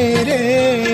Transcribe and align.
میرے 0.00 0.89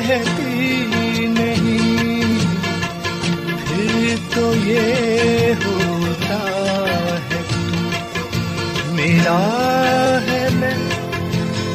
کہتی 0.00 1.26
نہیں۔ 1.26 2.38
پھر 3.66 4.16
تو 4.34 4.52
یہ 4.54 5.52
ہوتا 5.66 6.38
ہے، 7.30 7.42
میرا 8.90 9.40
ہے 10.26 10.48
میں 10.52 10.74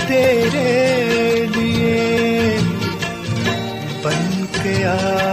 تیرے 0.07 1.45
لیے۔ 1.55 2.57
بن 4.01 4.45
کے 4.63 4.85
آ 4.85 5.26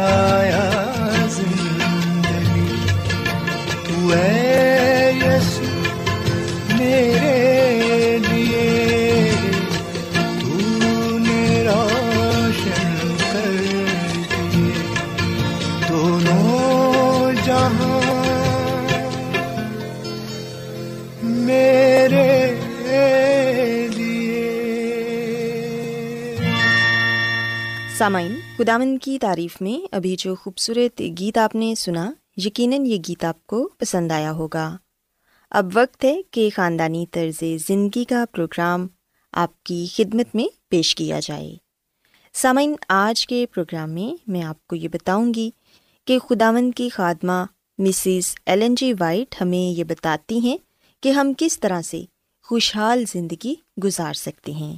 سامعین 27.98 28.36
خداون 28.56 28.98
کی 28.98 29.18
تعریف 29.18 29.60
میں 29.60 29.94
ابھی 29.94 30.16
جو 30.18 30.34
خوبصورت 30.34 31.02
گیت 31.18 31.38
آپ 31.38 31.54
نے 31.54 31.74
سنا، 31.74 32.12
یقیناً 32.36 32.86
یہ 32.86 32.96
گیت 33.08 33.24
آپ 33.24 33.46
کو 33.46 33.70
پسند 33.78 34.12
آیا 34.12 34.32
ہوگا۔ 34.32 34.76
اب 35.50 35.66
وقت 35.74 36.04
ہے 36.04 36.20
کہ 36.30 36.50
خاندانی 36.54 37.06
طرز 37.10 37.44
زندگی 37.66 38.04
کا 38.04 38.24
پروگرام 38.32 38.86
آپ 39.32 39.64
کی 39.64 39.86
خدمت 39.94 40.34
میں 40.34 40.44
پیش 40.68 40.94
کیا 40.94 41.20
جائے۔ 41.20 41.54
سامعین، 42.32 42.74
آج 42.88 43.26
کے 43.26 43.46
پروگرام 43.54 43.90
میں 43.90 44.22
میں 44.26 44.42
آپ 44.42 44.66
کو 44.66 44.76
یہ 44.76 44.88
بتاؤں 44.88 45.34
گی 45.34 45.50
کہ 46.04 46.18
خداون 46.18 46.72
کی 46.72 46.88
خادمہ 46.88 47.44
مسز 47.78 48.34
ایلن 48.46 48.74
جی 48.74 48.92
وائٹ 49.00 49.42
ہمیں 49.42 49.78
یہ 49.78 49.84
بتاتی 49.84 50.38
ہیں 50.38 50.58
کہ 51.02 51.08
ہم 51.08 51.32
کس 51.38 51.60
طرح 51.60 51.82
سے 51.82 52.04
خوشحال 52.42 53.04
زندگی 53.08 53.54
گزار 53.84 54.14
سکتے 54.14 54.52
ہیں۔ 54.52 54.76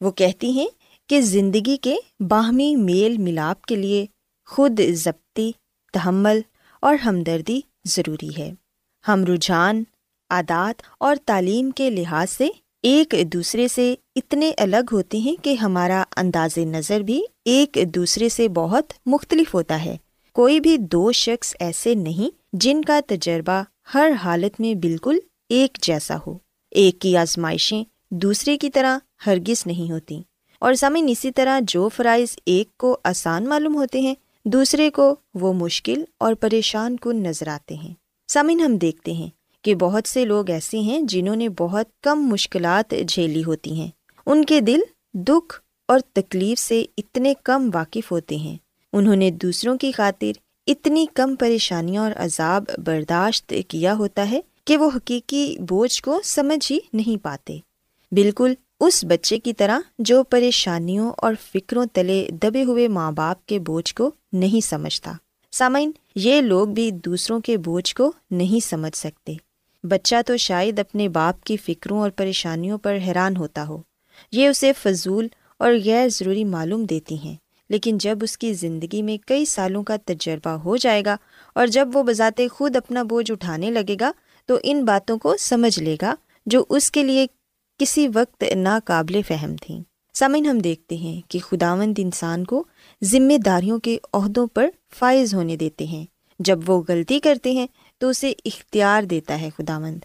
وہ 0.00 0.10
کہتی 0.10 0.50
ہیں 0.50 0.66
کہ 1.08 1.20
زندگی 1.20 1.76
کے 1.76 1.96
باہمی 2.20 2.76
میل 2.76 3.18
ملاپ 3.18 3.64
کے 3.64 3.76
لیے 3.76 4.06
خود 4.46 4.80
ضبطی، 4.92 5.52
تحمل 5.92 6.40
اور 6.82 6.94
ہمدردی 6.94 7.60
ضروری 7.84 8.30
ہے۔ 8.38 8.52
ہم 9.08 9.24
رجحان، 9.24 9.82
عادات 10.30 10.82
اور 11.00 11.16
تعلیم 11.26 11.70
کے 11.70 11.90
لحاظ 11.90 12.30
سے 12.30 12.48
ایک 12.82 13.14
دوسرے 13.32 13.68
سے 13.68 13.94
اتنے 14.16 14.52
الگ 14.58 14.92
ہوتے 14.92 15.18
ہیں 15.18 15.44
کہ 15.44 15.54
ہمارا 15.54 16.04
انداز 16.16 16.58
نظر 16.58 17.00
بھی 17.00 17.22
ایک 17.44 17.78
دوسرے 17.94 18.28
سے 18.28 18.48
بہت 18.48 18.92
مختلف 19.06 19.54
ہوتا 19.54 19.84
ہے۔ 19.84 19.96
کوئی 20.32 20.60
بھی 20.60 20.76
دو 20.76 21.12
شخص 21.12 21.54
ایسے 21.60 21.94
نہیں 21.94 22.36
جن 22.52 22.82
کا 22.82 23.00
تجربہ 23.06 23.62
ہر 23.94 24.10
حالت 24.24 24.60
میں 24.60 24.74
بالکل 24.74 25.18
ایک 25.48 25.78
جیسا 25.82 26.16
ہو۔ 26.26 26.38
ایک 26.70 26.98
کی 26.98 27.16
آزمائشیں 27.16 27.84
دوسرے 28.10 28.58
کی 28.58 28.70
طرح 28.70 28.98
ہرگز 29.26 29.66
نہیں 29.66 29.92
ہوتی 29.92 30.22
اور 30.58 30.74
سامعین، 30.74 31.06
اسی 31.08 31.30
طرح 31.30 31.60
جو 31.62 31.88
فرائض 31.88 32.28
ایک 32.46 32.76
کو 32.76 32.98
آسان 33.04 33.48
معلوم 33.48 33.74
ہوتے 33.74 34.00
ہیں، 34.00 34.14
دوسرے 34.44 34.90
کو 34.90 35.16
وہ 35.34 35.52
مشکل 35.52 36.04
اور 36.18 36.34
پریشان 36.34 36.96
کن 36.96 37.22
نظر 37.22 37.48
آتے 37.48 37.74
ہیں۔ 37.74 37.94
سامعین، 38.28 38.60
ہم 38.60 38.76
دیکھتے 38.76 39.12
ہیں 39.12 39.28
کہ 39.62 39.74
بہت 39.74 40.08
سے 40.08 40.24
لوگ 40.24 40.50
ایسے 40.50 40.80
ہیں 40.80 41.00
جنہوں 41.00 41.36
نے 41.36 41.48
بہت 41.48 41.86
کم 42.02 42.26
مشکلات 42.26 42.94
جھیلی 43.08 43.44
ہوتی 43.44 43.80
ہیں۔ 43.80 43.88
ان 44.26 44.44
کے 44.44 44.60
دل 44.60 44.80
دکھ 45.14 45.60
اور 45.88 46.00
تکلیف 46.12 46.58
سے 46.58 46.84
اتنے 46.96 47.34
کم 47.44 47.70
واقف 47.74 48.12
ہوتے 48.12 48.36
ہیں۔ 48.36 48.56
انہوں 48.92 49.16
نے 49.16 49.30
دوسروں 49.30 49.78
کی 49.78 49.92
خاطر 49.92 50.30
اتنی 50.66 51.06
کم 51.14 51.36
پریشانیاں 51.36 52.02
اور 52.02 52.12
عذاب 52.16 52.64
برداشت 52.84 53.54
کیا 53.68 53.94
ہوتا 53.94 54.30
ہے 54.30 54.40
کہ 54.64 54.76
وہ 54.76 54.90
حقیقی 54.96 55.56
بوجھ 55.58 56.02
کو 56.02 56.20
سمجھ 56.24 56.72
ہی 56.72 56.78
نہیں 56.92 57.24
پاتے۔ 57.24 57.58
بالکل 58.12 58.54
اس 58.80 59.04
بچے 59.04 59.38
کی 59.38 59.52
طرح 59.52 59.78
جو 59.98 60.22
پریشانیوں 60.22 61.12
اور 61.16 61.34
فکروں 61.54 61.86
تلے 61.92 62.28
دبے 62.30 62.64
ہوئے 62.64 62.88
ماں 62.88 63.12
باپ 63.12 63.46
کے 63.46 63.58
بوجھ 63.58 63.94
کو 63.94 64.10
نہیں 64.32 64.66
سمجھتا۔ 64.66 65.12
سامعین، 65.52 65.90
یہ 66.14 66.40
لوگ 66.40 66.68
بھی 66.68 66.90
دوسروں 66.90 67.40
کے 67.40 67.56
بوجھ 67.56 67.94
کو 67.94 68.12
نہیں 68.30 68.64
سمجھ 68.66 68.96
سکتے۔ 68.96 69.32
بچہ 69.82 70.16
تو 70.26 70.36
شاید 70.36 70.78
اپنے 70.78 71.08
باپ 71.08 71.44
کی 71.44 71.56
فکروں 71.56 72.00
اور 72.00 72.10
پریشانیوں 72.10 72.78
پر 72.78 72.98
حیران 73.06 73.36
ہوتا 73.36 73.66
ہو۔ 73.66 73.82
یہ 74.32 74.48
اسے 74.48 74.72
فضول 74.72 75.28
اور 75.58 75.72
غیر 75.84 76.08
ضروری 76.08 76.44
معلوم 76.44 76.84
دیتی 76.84 77.16
ہیں۔ 77.18 77.36
لیکن 77.70 77.98
جب 77.98 78.18
اس 78.22 78.38
کی 78.38 78.52
زندگی 78.52 79.02
میں 79.02 79.16
کئی 79.26 79.44
سالوں 79.44 79.82
کا 79.82 79.96
تجربہ 80.06 80.50
ہو 80.50 80.76
جائے 80.76 81.02
گا 81.06 81.16
اور 81.54 81.66
جب 81.66 81.88
وہ 81.94 82.02
بذات 82.02 82.40
خود 82.52 82.76
اپنا 82.76 83.02
بوجھ 83.02 83.32
اٹھانے 83.32 83.70
لگے 83.70 83.96
گا، 84.00 84.12
تو 84.46 84.58
ان 84.62 84.84
باتوں 84.84 85.18
کو 85.18 85.36
سمجھ 85.36 85.78
لے 85.78 85.96
گا 86.02 86.14
جو 86.46 86.64
اس 86.68 86.90
کے 86.90 87.02
لیے 87.02 87.26
کسی 87.78 88.08
وقت 88.14 88.44
ناقابل 88.56 89.20
فہم 89.28 89.56
تھیں 89.60 89.82
سمن 90.14 90.46
ہم 90.46 90.58
دیکھتے 90.58 90.96
ہیں 90.96 91.20
کہ 91.30 91.38
خداوند 91.38 91.94
انسان 91.98 92.44
کو 92.44 92.64
ذمہ 93.04 93.38
داریوں 93.38 93.78
کے 93.78 93.98
عہدوں 94.12 94.46
پر 94.46 94.68
فائز 94.94 95.34
ہونے 95.34 95.56
دیتے 95.56 95.84
ہیں۔ 95.84 96.06
جب 96.38 96.70
وہ 96.70 96.82
غلطی 96.88 97.20
کرتے 97.20 97.52
ہیں 97.52 97.66
تو 97.98 98.08
اسے 98.08 98.32
اختیار 98.44 99.02
دیتا 99.02 99.40
ہے 99.40 99.50
خداوند 99.58 99.98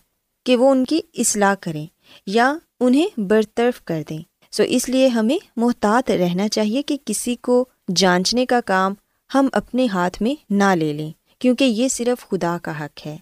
کہ 0.46 0.56
وہ 0.56 0.72
ان 0.72 0.86
کی 0.86 1.02
اصلاح 1.14 1.56
کریں 1.60 1.86
یا 2.28 2.58
انہیں 2.80 3.20
برطرف 3.20 3.82
کر 3.82 4.02
دیں۔ 4.10 4.22
سو 4.52 4.64
اس 4.68 4.90
لیے 4.90 5.08
ہمیں 5.08 5.38
محتاط 5.56 6.12
رہنا 6.12 6.48
چاہیے 6.48 6.82
کہ 6.82 6.98
کسی 7.06 7.36
کو 7.36 7.66
جانچنے 7.96 8.46
کا 8.46 8.60
کام 8.66 8.94
ہم 9.36 9.48
اپنے 9.54 9.86
ہاتھ 9.86 10.22
میں 10.22 10.36
نہ 10.50 10.76
لے 10.76 10.94
لیں، 10.94 11.12
کیونکہ 11.40 11.64
یہ 11.64 11.88
صرف 11.88 12.30
خدا 12.30 12.58
کا 12.62 12.86
حق 12.86 13.08
ہے۔ 13.08 13.18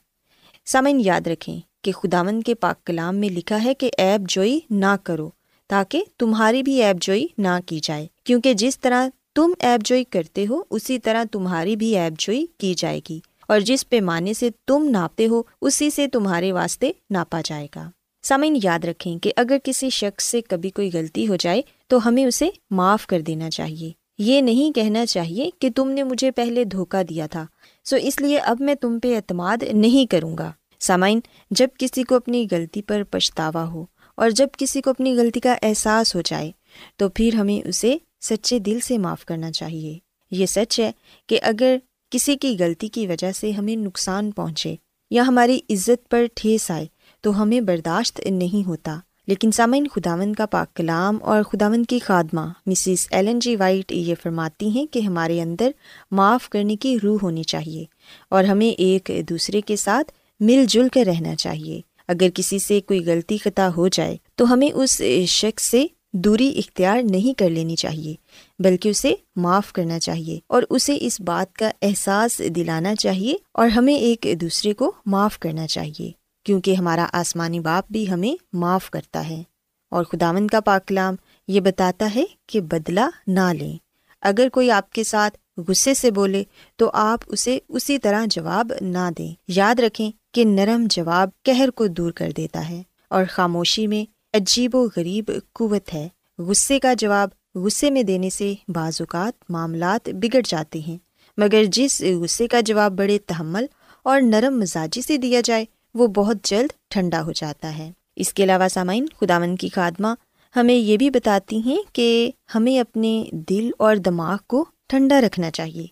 سمن 0.65 1.01
یاد 1.05 1.27
رکھیں 1.27 1.59
کہ 1.81 1.91
خداون 1.91 2.41
کے 2.41 2.55
پاک 2.55 2.85
کلام 2.85 3.17
میں 3.17 3.29
لکھا 3.29 3.63
ہے 3.63 3.73
کہ 3.73 3.91
ایب 3.97 4.29
جوئی 4.29 4.59
نہ 4.69 4.95
کرو 5.03 5.29
تاکہ 5.67 6.03
تمہاری 6.17 6.63
بھی 6.63 6.83
ایب 6.83 6.97
جوئی 7.01 7.27
نہ 7.37 7.59
کی 7.65 7.79
جائے۔ 7.83 8.07
کیونکہ 8.23 8.53
جس 8.53 8.79
طرح 8.79 9.07
تم 9.35 9.51
ایب 9.59 9.85
جوئی 9.85 10.03
کرتے 10.03 10.45
ہو، 10.49 10.61
اسی 10.69 10.99
طرح 10.99 11.23
تمہاری 11.31 11.75
بھی 11.75 11.97
ایب 11.97 12.13
جوئی 12.19 12.45
کی 12.57 12.73
جائے 12.73 12.99
گی۔ 13.09 13.19
اور 13.47 13.59
جس 13.59 13.89
پیمانے 13.89 14.33
سے 14.33 14.49
تم 14.67 14.87
ناپتے 14.89 15.27
ہو، 15.27 15.43
اسی 15.61 15.89
سے 15.89 16.07
تمہارے 16.07 16.51
واسطے 16.51 16.91
ناپا 17.09 17.41
جائے 17.45 17.67
گا۔ 17.75 17.89
سامعین، 18.23 18.57
یاد 18.63 18.85
رکھیں 18.85 19.17
کہ 19.17 19.33
اگر 19.35 19.57
کسی 19.63 19.89
شخص 19.89 20.23
سے 20.23 20.41
کبھی 20.41 20.69
کوئی 20.69 20.89
غلطی 20.93 21.27
ہو 21.27 21.35
جائے، 21.35 21.61
تو 21.87 22.07
ہمیں 22.07 22.25
اسے 22.25 22.49
معاف 22.71 23.07
کر 23.07 23.21
دینا 23.21 23.49
چاہیے۔ 23.49 23.91
یہ 24.17 24.41
نہیں 24.41 24.75
کہنا 24.75 25.05
چاہیے 25.05 25.49
کہ 25.59 25.69
تم 25.75 25.89
نے 25.89 26.03
مجھے 26.03 26.31
پہلے 26.31 26.63
دھوکہ 26.63 27.03
دیا 27.03 27.27
تھا۔ 27.27 27.45
سو 27.85 27.95
اس 27.95 28.21
لیے 28.21 28.37
اب 28.37 28.57
میں 28.59 28.75
تم 28.75 28.99
پہ 28.99 29.15
اعتماد 29.15 29.57
نہیں 29.73 30.11
کروں 30.11 30.37
گا۔ 30.37 30.51
سامعین، 30.81 31.19
جب 31.51 31.67
کسی 31.77 32.03
کو 32.03 32.15
اپنی 32.15 32.47
غلطی 32.51 32.81
پر 32.81 33.03
پچھتاوا 33.09 33.65
ہو 33.65 33.85
اور 34.15 34.29
جب 34.29 34.47
کسی 34.57 34.81
کو 34.81 34.89
اپنی 34.89 35.17
غلطی 35.17 35.39
کا 35.39 35.55
احساس 35.61 36.15
ہو 36.15 36.21
جائے، 36.25 36.51
تو 36.97 37.09
پھر 37.09 37.35
ہمیں 37.35 37.67
اسے 37.67 37.97
سچے 38.21 38.59
دل 38.59 38.79
سے 38.79 38.97
معاف 38.97 39.25
کرنا 39.25 39.51
چاہیے۔ 39.51 39.97
یہ 40.31 40.45
سچ 40.45 40.79
ہے 40.79 40.91
کہ 41.27 41.39
اگر 41.43 41.77
کسی 42.09 42.35
کی 42.35 42.55
غلطی 42.59 42.87
کی 42.87 43.07
وجہ 43.07 43.31
سے 43.31 43.51
ہمیں 43.51 43.75
نقصان 43.75 44.31
پہنچے 44.31 44.75
یا 45.11 45.23
ہماری 45.27 45.59
عزت 45.69 46.09
پر 46.09 46.25
ٹھیس 46.35 46.71
آئے، 46.71 46.85
تو 47.21 47.41
ہمیں 47.41 47.61
برداشت 47.61 48.21
نہیں 48.25 48.67
ہوتا۔ 48.67 48.99
لیکن 49.27 49.51
سامعین 49.51 49.87
خداون 49.87 50.33
کا 50.33 50.45
پاک 50.45 50.75
کلام 50.75 51.17
اور 51.21 51.43
خداون 51.43 51.85
کی 51.85 51.99
خادمہ 51.99 52.41
مسز 52.65 53.07
ایلن 53.11 53.39
جی 53.39 53.55
وائٹ 53.55 53.91
یہ 53.91 54.15
فرماتی 54.23 54.69
ہیں 54.69 54.85
کہ 54.93 54.99
ہمارے 54.99 55.41
اندر 55.41 55.71
معاف 56.11 56.49
کرنے 56.49 56.75
کی 56.75 56.97
روح 57.03 57.19
ہونی 57.21 57.43
چاہیے 57.43 57.85
اور 58.29 58.43
ہمیں 58.43 58.69
ایک 58.69 59.11
دوسرے 59.29 59.61
کے 59.61 59.75
ساتھ 59.75 60.11
مل 60.41 60.65
جل 60.67 60.87
کر 60.93 61.03
رہنا 61.05 61.35
چاہیے۔ 61.35 61.81
اگر 62.07 62.29
کسی 62.35 62.59
سے 62.59 62.81
کوئی 62.81 63.05
غلطی 63.05 63.37
خطا 63.37 63.69
ہو 63.77 63.87
جائے، 63.87 64.17
تو 64.35 64.53
ہمیں 64.53 64.69
اس 64.73 65.01
شخص 65.27 65.63
سے 65.63 65.85
دوری 66.13 66.53
اختیار 66.57 67.01
نہیں 67.03 67.39
کر 67.39 67.49
لینی 67.49 67.75
چاہیے، 67.75 68.15
بلکہ 68.59 68.89
اسے 68.89 69.13
معاف 69.35 69.73
کرنا 69.73 69.99
چاہیے 69.99 70.39
اور 70.47 70.63
اسے 70.69 70.97
اس 71.01 71.21
بات 71.21 71.55
کا 71.55 71.71
احساس 71.81 72.41
دلانا 72.55 72.95
چاہیے 72.95 73.33
اور 73.51 73.67
ہمیں 73.67 73.95
ایک 73.95 74.27
دوسرے 74.41 74.73
کو 74.73 74.91
معاف 75.05 75.39
کرنا 75.39 75.67
چاہیے، 75.67 76.11
کیونکہ 76.43 76.75
ہمارا 76.75 77.07
آسمانی 77.13 77.59
باپ 77.59 77.91
بھی 77.91 78.11
ہمیں 78.11 78.43
معاف 78.53 78.89
کرتا 78.89 79.29
ہے۔ 79.29 79.43
اور 79.91 80.03
خداون 80.03 80.47
کا 80.47 80.59
پاکلام 80.59 81.15
یہ 81.47 81.59
بتاتا 81.59 82.09
ہے 82.15 82.23
کہ 82.47 82.61
بدلا 82.61 83.09
نہ 83.27 83.53
لیں۔ 83.59 83.77
اگر 84.21 84.47
کوئی 84.49 84.71
آپ 84.71 84.93
کے 84.93 85.03
ساتھ 85.03 85.37
غصے 85.67 85.93
سے 85.93 86.11
بولے، 86.11 86.43
تو 86.75 86.89
آپ 86.93 87.19
اسے 87.27 87.59
اسی 87.69 87.97
طرح 87.97 88.25
جواب 88.29 88.73
نہ 88.81 89.09
دیں۔ 89.17 89.33
یاد 89.47 89.79
رکھیں 89.79 90.11
کہ 90.33 90.45
نرم 90.45 90.85
جواب 90.89 91.29
کہر 91.43 91.69
کو 91.69 91.87
دور 91.87 92.11
کر 92.11 92.31
دیتا 92.37 92.69
ہے 92.69 92.83
اور 93.07 93.23
خاموشی 93.29 93.87
میں 93.87 94.11
عجیب 94.37 94.75
و 94.75 94.87
غریب 94.97 95.31
قوت 95.53 95.93
ہے۔ 95.93 96.07
غصے 96.39 96.79
کا 96.79 96.93
جواب 96.93 97.29
غصے 97.55 97.89
میں 97.89 98.03
دینے 98.03 98.29
سے 98.29 98.53
بعض 98.67 99.01
اوقات 99.01 99.51
معاملات 99.51 100.09
بگڑ 100.09 100.41
جاتے 100.45 100.79
ہیں۔ 100.79 100.97
مگر 101.37 101.63
جس 101.63 102.01
غصے 102.21 102.47
کا 102.47 102.59
جواب 102.61 102.91
بڑے 102.91 103.17
تحمل 103.17 103.65
اور 104.03 104.21
نرم 104.21 104.59
مزاجی 104.59 105.01
سے 105.01 105.17
دیا 105.17 105.41
جائے، 105.45 105.65
وہ 105.93 106.07
بہت 106.07 106.37
جلد 106.43 106.69
ٹھنڈا 106.89 107.23
ہو 107.23 107.31
جاتا 107.31 107.77
ہے۔ 107.77 107.91
اس 108.15 108.33
کے 108.33 108.43
علاوہ 108.43 108.67
سامعین 108.67 109.05
خداون 109.19 109.55
کی 109.55 109.69
خادمہ 109.69 110.07
ہمیں 110.55 110.75
یہ 110.75 110.97
بھی 110.97 111.09
بتاتی 111.09 111.61
ہیں 111.61 111.77
کہ 111.93 112.31
ہمیں 112.55 112.79
اپنے 112.79 113.25
دل 113.31 113.71
اور 113.77 113.95
دماغ 113.95 114.37
کو 114.47 114.65
ٹھنڈا 114.91 115.21
رکھنا 115.21 115.51
چاہیے۔ 115.51 115.85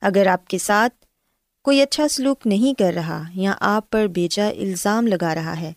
اگر 0.00 0.26
آپ 0.26 0.46
کے 0.46 0.58
ساتھ 0.58 1.04
کوئی 1.64 1.82
اچھا 1.82 2.08
سلوک 2.08 2.46
نہیں 2.46 2.78
کر 2.78 2.92
رہا 2.94 3.22
یا 3.34 3.52
آپ 3.60 3.90
پر 3.90 4.06
بیجا 4.06 4.48
الزام 4.48 5.06
لگا 5.06 5.34
رہا 5.34 5.60
ہے، 5.60 5.72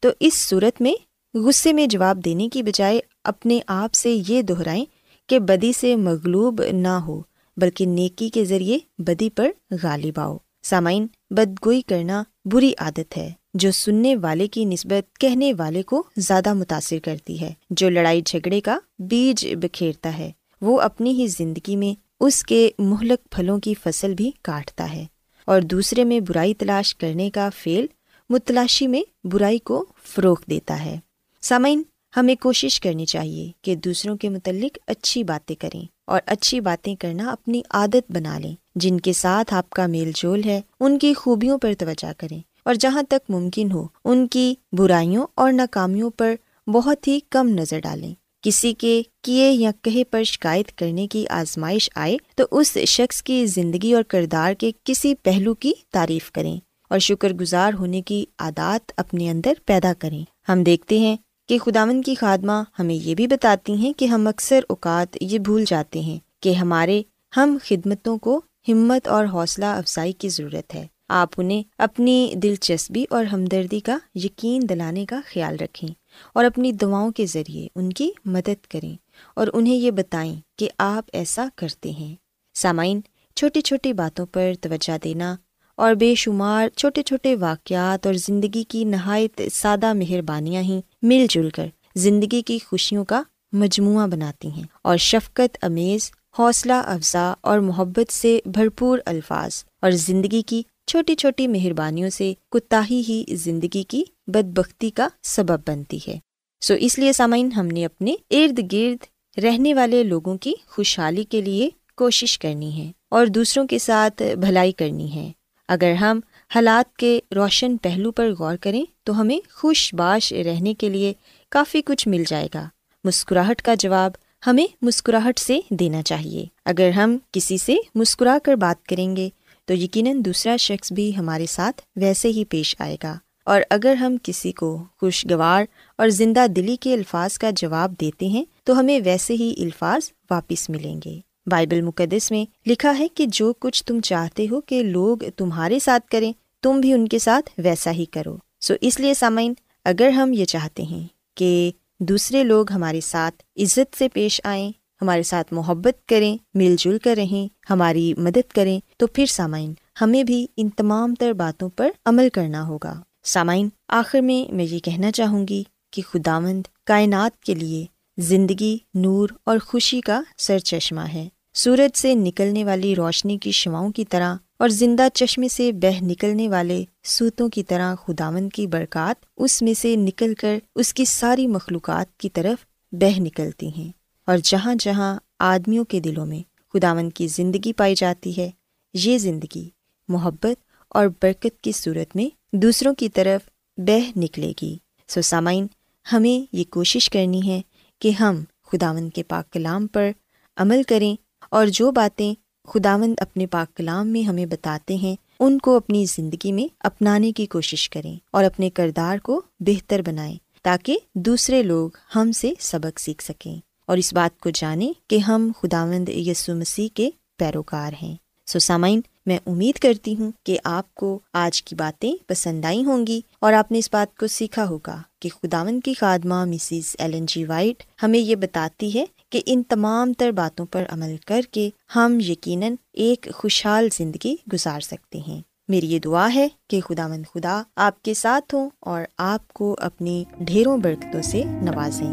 تو 0.00 0.08
اس 0.20 0.34
صورت 0.34 0.80
میں 0.80 0.94
غصے 1.36 1.72
میں 1.72 1.86
جواب 1.86 2.24
دینے 2.24 2.48
کی 2.48 2.62
بجائے 2.62 3.00
اپنے 3.24 3.60
آپ 3.66 3.94
سے 3.94 4.18
یہ 4.28 4.42
دہرائیں 4.42 4.84
کہ 5.26 5.38
بدی 5.38 5.72
سے 5.72 5.96
مغلوب 5.96 6.62
نہ 6.72 6.88
ہو، 6.88 7.22
بلکہ 7.56 7.86
نیکی 7.86 8.28
کے 8.28 8.44
ذریعے 8.44 8.78
بدی 8.98 9.30
پر 9.30 9.50
غالب 9.82 10.20
آؤ۔ 10.20 10.36
سامعین، 10.62 11.06
بدگوئی 11.30 11.82
کرنا 11.82 12.22
بری 12.44 12.72
عادت 12.78 13.16
ہے، 13.16 13.32
جو 13.54 13.70
سننے 13.70 14.16
والے 14.16 14.48
کی 14.48 14.64
نسبت 14.64 15.18
کہنے 15.18 15.52
والے 15.58 15.82
کو 15.82 16.02
زیادہ 16.16 16.52
متاثر 16.54 16.98
کرتی 16.98 17.40
ہے۔ 17.40 17.52
جو 17.70 17.90
لڑائی 17.90 18.22
جھگڑے 18.26 18.60
کا 18.60 18.78
بیج 18.98 19.46
بکھیرتا 19.54 20.18
ہے، 20.18 20.30
وہ 20.60 20.80
اپنی 20.80 21.10
ہی 21.10 21.26
زندگی 21.26 21.76
میں 21.76 22.05
اس 22.20 22.42
کے 22.42 22.70
مہلک 22.78 23.30
پھلوں 23.30 23.58
کی 23.58 23.74
فصل 23.74 24.14
بھی 24.14 24.30
کاٹتا 24.42 24.92
ہے 24.92 25.06
اور 25.44 25.60
دوسرے 25.60 26.04
میں 26.04 26.20
برائی 26.20 26.54
تلاش 26.54 26.94
کرنے 26.94 27.30
کا 27.30 27.48
فعل 27.58 27.86
متلاشی 28.30 28.86
میں 28.86 29.26
برائی 29.26 29.58
کو 29.58 29.86
فروغ 30.04 30.36
دیتا 30.50 30.84
ہے۔ 30.84 30.98
سامعین، 31.40 31.82
ہمیں 32.16 32.34
کوشش 32.34 32.80
کرنی 32.80 33.06
چاہیے 33.06 33.50
کہ 33.62 33.74
دوسروں 33.74 34.16
کے 34.16 34.28
متعلق 34.28 34.78
اچھی 34.86 35.24
باتیں 35.24 35.56
کریں 35.56 35.84
اور 36.06 36.20
اچھی 36.26 36.60
باتیں 36.60 36.96
کرنا 36.96 37.30
اپنی 37.30 37.62
عادت 37.70 38.12
بنا 38.12 38.38
لیں۔ 38.38 38.54
جن 38.74 39.00
کے 39.00 39.12
ساتھ 39.12 39.54
آپ 39.54 39.70
کا 39.70 39.86
میل 39.86 40.10
جول 40.14 40.44
ہے، 40.44 40.60
ان 40.80 40.98
کی 40.98 41.14
خوبیوں 41.14 41.58
پر 41.58 41.72
توجہ 41.78 42.12
کریں 42.18 42.40
اور 42.64 42.74
جہاں 42.74 43.02
تک 43.02 43.30
ممکن 43.30 43.72
ہو، 43.72 43.86
ان 44.04 44.26
کی 44.26 44.54
برائیوں 44.72 45.26
اور 45.34 45.52
ناکامیوں 45.52 46.10
پر 46.10 46.34
بہت 46.66 47.08
ہی 47.08 47.18
کم 47.30 47.48
نظر 47.48 47.80
ڈالیں۔ 47.80 48.14
کسی 48.46 48.74
کے 48.74 49.02
کیے 49.22 49.50
یا 49.50 49.70
کہے 49.82 50.04
پر 50.04 50.22
شکایت 50.22 50.78
کرنے 50.78 51.08
کی 51.08 51.24
آزمائش 51.30 51.90
آئے 51.94 52.16
تو 52.34 52.44
اس 52.50 52.78
شخص 52.86 53.22
کی 53.22 53.46
زندگی 53.46 53.92
اور 53.92 54.02
کردار 54.02 54.54
کے 54.54 54.70
کسی 54.84 55.14
پہلو 55.22 55.54
کی 55.54 55.72
تعریف 55.92 56.32
کریں 56.32 56.60
اور 56.90 56.98
شکر 56.98 57.32
گزار 57.32 57.74
ہونے 57.74 58.02
کی 58.02 58.24
عادات 58.38 58.92
اپنے 58.96 59.30
اندر 59.30 59.52
پیدا 59.66 59.92
کریں۔ 59.98 60.24
ہم 60.48 60.62
دیکھتے 60.62 60.98
ہیں 60.98 61.16
کہ 61.48 61.58
خداون 61.58 62.02
کی 62.02 62.14
خادمہ 62.14 62.62
ہمیں 62.78 62.94
یہ 62.94 63.14
بھی 63.14 63.26
بتاتی 63.26 63.72
ہیں 63.72 63.92
کہ 63.92 64.04
ہم 64.04 64.26
اکثر 64.26 64.60
اوقات 64.68 65.16
یہ 65.20 65.38
بھول 65.38 65.64
جاتے 65.66 66.00
ہیں 66.00 66.18
کہ 66.42 66.52
ہمارے 66.52 67.02
ہم 67.36 67.58
خدمتوں 67.64 68.18
کو 68.18 68.40
ہمت 68.68 69.08
اور 69.08 69.24
حوصلہ 69.24 69.64
افزائی 69.64 70.12
کی 70.12 70.28
ضرورت 70.28 70.74
ہے۔ 70.74 70.86
آپ 71.08 71.28
انہیں 71.36 71.62
اپنی 71.78 72.32
دلچسپی 72.34 73.04
اور 73.10 73.24
ہمدردی 73.24 73.80
کا 73.80 73.98
یقین 74.14 74.62
دلانے 74.68 75.06
کا 75.06 75.20
خیال 75.26 75.56
رکھیں۔ 75.60 75.88
اور 76.32 76.44
اپنی 76.44 76.72
دعاؤں 76.72 77.10
کے 77.10 77.26
ذریعے 77.26 77.68
ان 77.74 77.92
کی 77.92 78.10
مدد 78.24 78.66
کریں 78.70 78.96
اور 79.34 79.46
انہیں 79.52 79.74
یہ 79.74 79.90
بتائیں 79.90 80.36
کہ 80.58 80.68
آپ 80.78 81.04
ایسا 81.12 81.46
کرتے 81.56 81.90
ہیں۔ 81.90 82.14
سامعین، 82.54 83.00
چھوٹی 83.34 83.60
چھوٹی 83.60 83.92
باتوں 83.92 84.26
پر 84.26 84.52
توجہ 84.60 84.98
دینا 85.04 85.36
اور 85.76 85.94
بے 85.94 86.14
شمار 86.14 86.68
چھوٹے 86.76 87.02
چھوٹے 87.02 87.36
واقعات 87.36 88.06
اور 88.06 88.14
زندگی 88.14 88.64
کی 88.64 88.84
نہایت 88.84 89.40
سادہ 89.52 89.92
مہربانیاں 89.92 90.62
ہی 90.62 90.80
مل 91.02 91.26
جل 91.30 91.50
کر 91.50 91.66
زندگی 91.94 92.42
کی 92.42 92.58
خوشیوں 92.66 93.04
کا 93.04 93.22
مجموعہ 93.52 94.06
بناتی 94.06 94.48
ہیں 94.48 94.64
اور 94.82 94.96
شفقت، 94.96 95.58
امیز، 95.62 96.10
حوصلہ، 96.38 96.72
افزا 96.72 97.34
اور 97.40 97.58
محبت 97.58 98.12
سے 98.12 98.38
بھرپور 98.46 98.98
الفاظ 99.06 99.64
اور 99.82 99.90
زندگی 99.90 100.42
کی 100.42 100.62
چھوٹی 100.86 101.14
چھوٹی 101.14 101.46
مہربانیوں 101.46 102.10
سے 102.10 102.34
کتاہی 102.50 103.02
ہی 103.08 103.24
زندگی 103.34 103.82
کی 103.82 104.04
بد 104.26 104.58
بختی 104.58 104.90
کا 104.90 105.08
سبب 105.22 105.68
بنتی 105.68 105.98
ہے۔ 106.08 106.18
سو 106.60 106.74
اس 106.74 106.98
لیے 106.98 107.12
سامعین 107.12 107.52
ہم 107.52 107.66
نے 107.66 107.84
اپنے 107.84 108.14
ارد 108.30 108.72
گرد 108.72 109.04
رہنے 109.44 109.74
والے 109.74 110.02
لوگوں 110.04 110.36
کی 110.36 110.52
خوشحالی 110.66 111.24
کے 111.24 111.40
لیے 111.40 111.70
کوشش 111.96 112.38
کرنی 112.38 112.84
ہے 112.84 112.92
اور 113.08 113.26
دوسروں 113.26 113.66
کے 113.66 113.78
ساتھ 113.78 114.22
بھلائی 114.36 114.72
کرنی 114.72 115.14
ہے۔ 115.14 115.32
اگر 115.68 115.92
ہم 115.92 116.20
حالات 116.54 116.96
کے 116.96 117.20
روشن 117.34 117.76
پہلو 117.76 118.12
پر 118.12 118.32
غور 118.38 118.56
کریں 118.56 118.84
تو 119.04 119.20
ہمیں 119.20 119.38
خوش 119.52 119.94
باش 119.94 120.32
رہنے 120.32 120.74
کے 120.74 120.88
لیے 120.88 121.12
کافی 121.48 121.82
کچھ 121.82 122.08
مل 122.08 122.24
جائے 122.26 122.48
گا۔ 122.54 122.68
مسکراہٹ 123.04 123.62
کا 123.62 123.74
جواب 123.74 124.10
ہمیں 124.46 124.66
مسکراہٹ 124.82 125.38
سے 125.38 125.60
دینا 125.70 126.02
چاہیے۔ 126.02 126.46
اگر 126.64 126.90
ہم 126.90 127.18
کسی 127.32 127.58
سے 127.58 127.76
مسکرا 127.94 128.38
کر 128.44 128.54
بات 128.54 128.86
کریں 128.86 129.16
گے 129.16 129.28
تو 129.64 129.74
یقیناً 129.74 130.24
دوسرا 130.24 130.56
شخص 130.56 130.92
بھی 130.92 131.16
ہمارے 131.16 131.46
ساتھ 131.46 131.82
ویسے 131.96 132.28
ہی 132.28 132.44
پیش 132.44 132.76
آئے 132.78 132.96
گا۔ 133.02 133.18
اور 133.46 133.60
اگر 133.70 133.94
ہم 133.94 134.16
کسی 134.22 134.52
کو 134.52 134.84
خوشگوار 135.00 135.64
اور 135.98 136.08
زندہ 136.08 136.46
دلی 136.46 136.76
کے 136.76 136.94
الفاظ 136.94 137.38
کا 137.38 137.50
جواب 137.56 137.94
دیتے 138.00 138.26
ہیں، 138.26 138.44
تو 138.64 138.78
ہمیں 138.78 139.00
ویسے 139.04 139.34
ہی 139.34 139.54
الفاظ 139.58 140.10
واپس 140.30 140.70
ملیں 140.70 141.00
گے۔ 141.04 141.20
بائبل 141.46 141.80
مقدس 141.80 142.30
میں 142.30 142.68
لکھا 142.68 142.98
ہے 142.98 143.08
کہ 143.08 143.26
جو 143.26 143.52
کچھ 143.52 143.84
تم 143.84 144.00
چاہتے 144.00 144.46
ہو 144.50 144.60
کہ 144.60 144.82
لوگ 144.82 145.16
تمہارے 145.36 145.78
ساتھ 145.78 146.10
کریں، 146.10 146.32
تم 146.62 146.80
بھی 146.80 146.92
ان 146.92 147.08
کے 147.08 147.18
ساتھ 147.18 147.50
ویسا 147.58 147.90
ہی 147.90 148.04
کرو۔ 148.04 148.36
سو 148.60 148.74
اس 148.80 149.00
لیے 149.00 149.14
سامعین، 149.14 149.54
اگر 149.84 150.08
ہم 150.08 150.32
یہ 150.32 150.44
چاہتے 150.44 150.82
ہیں 150.82 151.06
کہ 151.34 151.70
دوسرے 152.00 152.44
لوگ 152.44 152.72
ہمارے 152.72 153.00
ساتھ 153.00 153.62
عزت 153.62 153.96
سے 153.98 154.08
پیش 154.08 154.40
آئیں، 154.44 154.72
ہمارے 155.02 155.22
ساتھ 155.22 155.54
محبت 155.54 156.08
کریں، 156.08 156.36
مل 156.54 156.76
جل 156.78 156.98
کر 156.98 157.14
رہیں، 157.16 157.48
ہماری 157.70 158.14
مدد 158.18 158.50
کریں، 158.54 158.80
تو 158.96 159.06
پھر 159.06 159.26
سامعین، 159.26 159.74
ہمیں 160.00 160.24
بھی 160.24 160.46
ان 160.56 160.68
تمام 160.68 161.14
تر 161.14 161.32
باتوں 161.32 161.68
پر 161.68 161.88
عمل 162.04 162.28
کرنا 162.32 162.66
ہوگا۔ 162.66 163.00
سامعین، 163.26 163.68
آخر 163.88 164.20
میں 164.20 164.54
میں 164.54 164.64
یہ 164.64 164.78
کہنا 164.78 165.12
چاہوں 165.12 165.48
گی 165.48 165.62
کہ 165.92 166.02
خداوند 166.02 166.62
کائنات 166.84 167.42
کے 167.42 167.54
لیے 167.54 167.86
زندگی، 168.18 168.78
نور 168.94 169.28
اور 169.44 169.58
خوشی 169.58 170.00
کا 170.00 170.22
سر 170.38 170.58
چشمہ 170.58 171.00
ہے۔ 171.00 171.28
سورج 171.54 171.98
سے 171.98 172.14
نکلنے 172.14 172.64
والی 172.64 172.96
روشنی 172.96 173.38
کی 173.38 173.50
شواؤں 173.50 173.90
کی 173.90 174.04
طرح 174.04 174.36
اور 174.58 174.68
زندہ 174.68 175.08
چشمے 175.14 175.48
سے 175.48 175.72
بہ 175.72 176.04
نکلنے 176.04 176.48
والے 176.48 176.84
سوتوں 177.04 177.48
کی 177.48 177.64
طرح 177.64 177.94
خداون 177.94 178.48
کی 178.48 178.66
برکات 178.66 179.24
اس 179.36 179.62
میں 179.62 179.74
سے 179.74 179.96
نکل 179.96 180.34
کر 180.34 180.58
اس 180.74 180.94
کی 180.94 181.04
ساری 181.04 181.46
مخلوقات 181.46 182.16
کی 182.16 182.30
طرف 182.30 182.66
بہ 182.92 183.20
نکلتی 183.20 183.68
ہیں۔ 183.68 183.92
اور 184.26 184.38
جہاں 184.44 184.74
جہاں 184.74 185.18
آدمیوں 185.38 185.84
کے 185.84 186.00
دلوں 186.00 186.26
میں 186.26 186.40
خداون 186.72 187.10
کی 187.10 187.26
زندگی 187.26 187.72
پائی 187.72 187.94
جاتی 187.94 188.36
ہے، 188.36 188.50
یہ 188.94 189.18
زندگی 189.18 189.70
محبت 190.08 190.66
اور 190.88 191.06
برکت 191.22 191.60
کی 191.60 191.72
صورت 191.72 192.16
میں 192.16 192.36
دوسروں 192.62 192.94
کی 192.94 193.08
طرف 193.08 193.48
بہ 193.76 194.18
نکلے 194.18 194.52
گی۔ 194.62 194.76
سو 195.08 195.22
سامعین، 195.22 195.66
ہمیں 196.12 196.56
یہ 196.56 196.64
کوشش 196.70 197.10
کرنی 197.10 197.50
ہے 197.50 197.60
کہ 197.98 198.10
ہم 198.10 198.44
خداون 198.64 199.10
کے 199.10 199.22
پاک 199.22 199.52
کلام 199.52 199.86
پر 199.86 200.10
عمل 200.56 200.82
کریں 200.82 201.16
اور 201.50 201.66
جو 201.66 201.90
باتیں 201.90 202.34
خداوند 202.68 203.14
اپنے 203.18 203.46
پاک 203.46 203.76
کلام 203.76 204.08
میں 204.08 204.22
ہمیں 204.22 204.46
بتاتے 204.46 204.94
ہیں، 204.94 205.16
ان 205.40 205.58
کو 205.58 205.76
اپنی 205.76 206.04
زندگی 206.04 206.52
میں 206.52 206.74
اپنانے 206.80 207.32
کی 207.32 207.46
کوشش 207.46 207.90
کریں 207.90 208.16
اور 208.32 208.44
اپنے 208.44 208.70
کردار 208.70 209.18
کو 209.18 209.40
بہتر 209.60 210.02
بنائیں 210.02 210.36
تاکہ 210.62 210.98
دوسرے 211.14 211.62
لوگ 211.62 211.90
ہم 212.16 212.32
سے 212.32 212.52
سبق 212.58 213.00
سیکھ 213.00 213.24
سکیں۔ 213.24 213.56
اور 213.86 213.96
اس 213.96 214.12
بات 214.12 214.40
کو 214.40 214.50
جانیں 214.50 214.92
کہ 215.08 215.18
ہم 215.18 215.52
خداوند 215.62 216.08
یسو 216.08 216.54
مسیح 216.54 216.88
کے 216.94 217.10
پیروکار 217.36 217.92
ہیں۔ 218.02 218.16
سو 218.46 218.58
سامعین 218.58 219.00
میں 219.26 219.38
امید 219.46 219.78
کرتی 219.78 220.16
ہوں 220.16 220.30
کہ 220.44 220.58
آپ 220.64 220.94
کو 220.94 221.18
آج 221.32 221.62
کی 221.62 221.74
باتیں 221.74 222.12
پسند 222.26 222.64
آئی 222.64 222.84
ہوں 222.84 223.06
گی 223.06 223.20
اور 223.40 223.52
آپ 223.52 223.72
نے 223.72 223.78
اس 223.78 223.88
بات 223.92 224.18
کو 224.18 224.26
سیکھا 224.26 224.68
ہوگا 224.68 225.02
کہ 225.20 225.28
خداون 225.28 225.80
کی 225.80 225.94
خادمہ 225.94 226.44
مسز 226.44 226.96
ایلن 226.98 227.26
جی 227.26 227.44
وائٹ 227.44 227.82
ہمیں 228.02 228.18
یہ 228.18 228.34
بتاتی 228.34 228.98
ہے 228.98 229.04
کہ 229.30 229.42
ان 229.46 229.62
تمام 229.62 230.12
تر 230.12 230.30
باتوں 230.30 230.66
پر 230.66 230.84
عمل 230.88 231.16
کر 231.26 231.40
کے 231.50 231.70
ہم 231.96 232.18
یقیناً 232.20 232.74
ایک 232.92 233.28
خوشحال 233.34 233.88
زندگی 233.92 234.36
گزار 234.52 234.80
سکتے 234.80 235.20
ہیں۔ 235.28 235.42
میری 235.68 235.86
یہ 235.86 235.98
دعا 235.98 236.34
ہے 236.34 236.48
کہ 236.68 236.80
خدا 236.80 237.06
مند 237.06 237.22
خدا 237.34 237.62
آپ 237.76 238.02
کے 238.02 238.14
ساتھ 238.14 238.54
ہوں 238.54 238.70
اور 238.80 239.02
آپ 239.18 239.48
کو 239.48 239.76
اپنی 239.78 240.24
ڈھیروں 240.40 240.78
برکتوں 240.78 241.22
سے 241.22 241.42
نوازیں۔ 241.44 242.12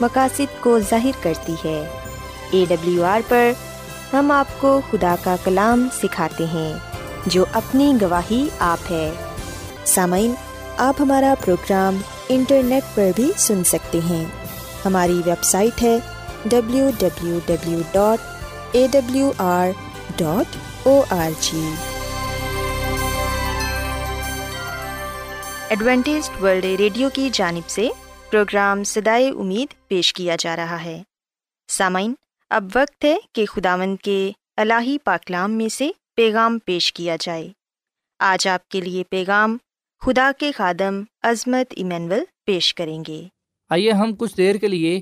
مقاصد 0.00 0.60
کو 0.60 0.78
ظاہر 0.80 1.22
کرتی 1.22 1.54
ہے۔ 1.64 1.80
اے 2.50 2.64
ڈبلیو 2.68 3.04
آر 3.04 3.20
پر 3.28 3.50
ہم 4.12 4.30
آپ 4.30 4.60
کو 4.60 4.80
خدا 4.90 5.14
کا 5.22 5.34
کلام 5.44 5.88
سکھاتے 6.02 6.44
ہیں، 6.44 6.72
جو 7.26 7.44
اپنی 7.52 7.92
گواہی 8.02 8.48
آپ 8.58 8.92
ہے۔ 8.92 9.10
سامعین، 9.84 10.34
آپ 10.76 11.00
ہمارا 11.00 11.34
پروگرام 11.44 11.98
انٹرنیٹ 12.28 12.94
پر 12.94 13.10
بھی 13.16 13.30
سن 13.36 13.64
سکتے 13.64 14.00
ہیں۔ 14.10 14.24
ہماری 14.84 15.20
ویب 15.26 15.44
سائٹ 15.44 15.82
ہے 15.82 15.98
W 16.44 16.90
W 16.98 17.38
W 17.46 17.78
dot 17.92 18.26
A 18.72 18.86
W 18.90 19.30
R 19.38 19.68
dot 20.16 20.56
O 20.86 21.02
R 21.10 21.30
G 21.40 21.68
Adventist 25.68 26.30
world 26.42 26.64
radio 26.64 27.08
کی 27.12 27.28
جانب 27.32 27.68
سے 27.70 27.88
پروگرام 28.30 28.84
سدائے 28.84 29.28
امید 29.28 29.88
پیش 29.88 30.12
کیا 30.12 30.36
جا 30.38 30.56
رہا 30.56 30.84
ہے۔ 30.84 31.02
سامعین، 31.68 32.14
اب 32.50 32.64
وقت 32.74 33.04
ہے 33.04 33.16
کہ 33.32 33.46
خداوند 33.46 33.96
کے 33.96 34.30
الہی 34.56 34.98
پاکلام 35.04 35.52
میں 35.52 35.68
سے 35.68 35.90
پیغام 36.16 36.58
پیش 36.58 36.92
کیا 36.92 37.16
جائے۔ 37.20 37.48
آج 38.18 38.48
آپ 38.48 38.68
کے 38.68 38.80
لیے 38.80 39.04
پیغام 39.04 39.56
خدا 40.00 40.30
کے 40.38 40.52
خادم 40.52 41.02
عظمت 41.22 41.66
ایمینول 41.76 42.24
پیش 42.46 42.74
کریں 42.74 43.04
گے۔ 43.08 43.28
آئیے 43.70 43.92
ہم 43.92 44.14
کچھ 44.14 44.36
دیر 44.36 44.54
کے 44.54 44.68
لیے 44.68 45.00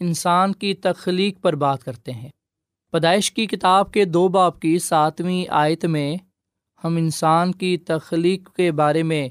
انسان 0.00 0.52
کی 0.52 0.74
تخلیق 0.74 1.40
پر 1.40 1.54
بات 1.54 1.84
کرتے 1.84 2.12
ہیں۔ 2.12 2.28
پیدائش 2.92 3.32
کی 3.32 3.46
کتاب 3.46 3.92
کے 3.92 4.04
دو 4.04 4.28
باپ 4.28 4.60
کی 4.60 4.78
ساتویں 4.78 5.44
آیت 5.50 5.84
میں 5.84 6.16
ہم 6.84 6.96
انسان 6.96 7.52
کی 7.52 7.76
تخلیق 7.76 8.52
کے 8.52 8.72
بارے 8.72 9.02
میں 9.02 9.28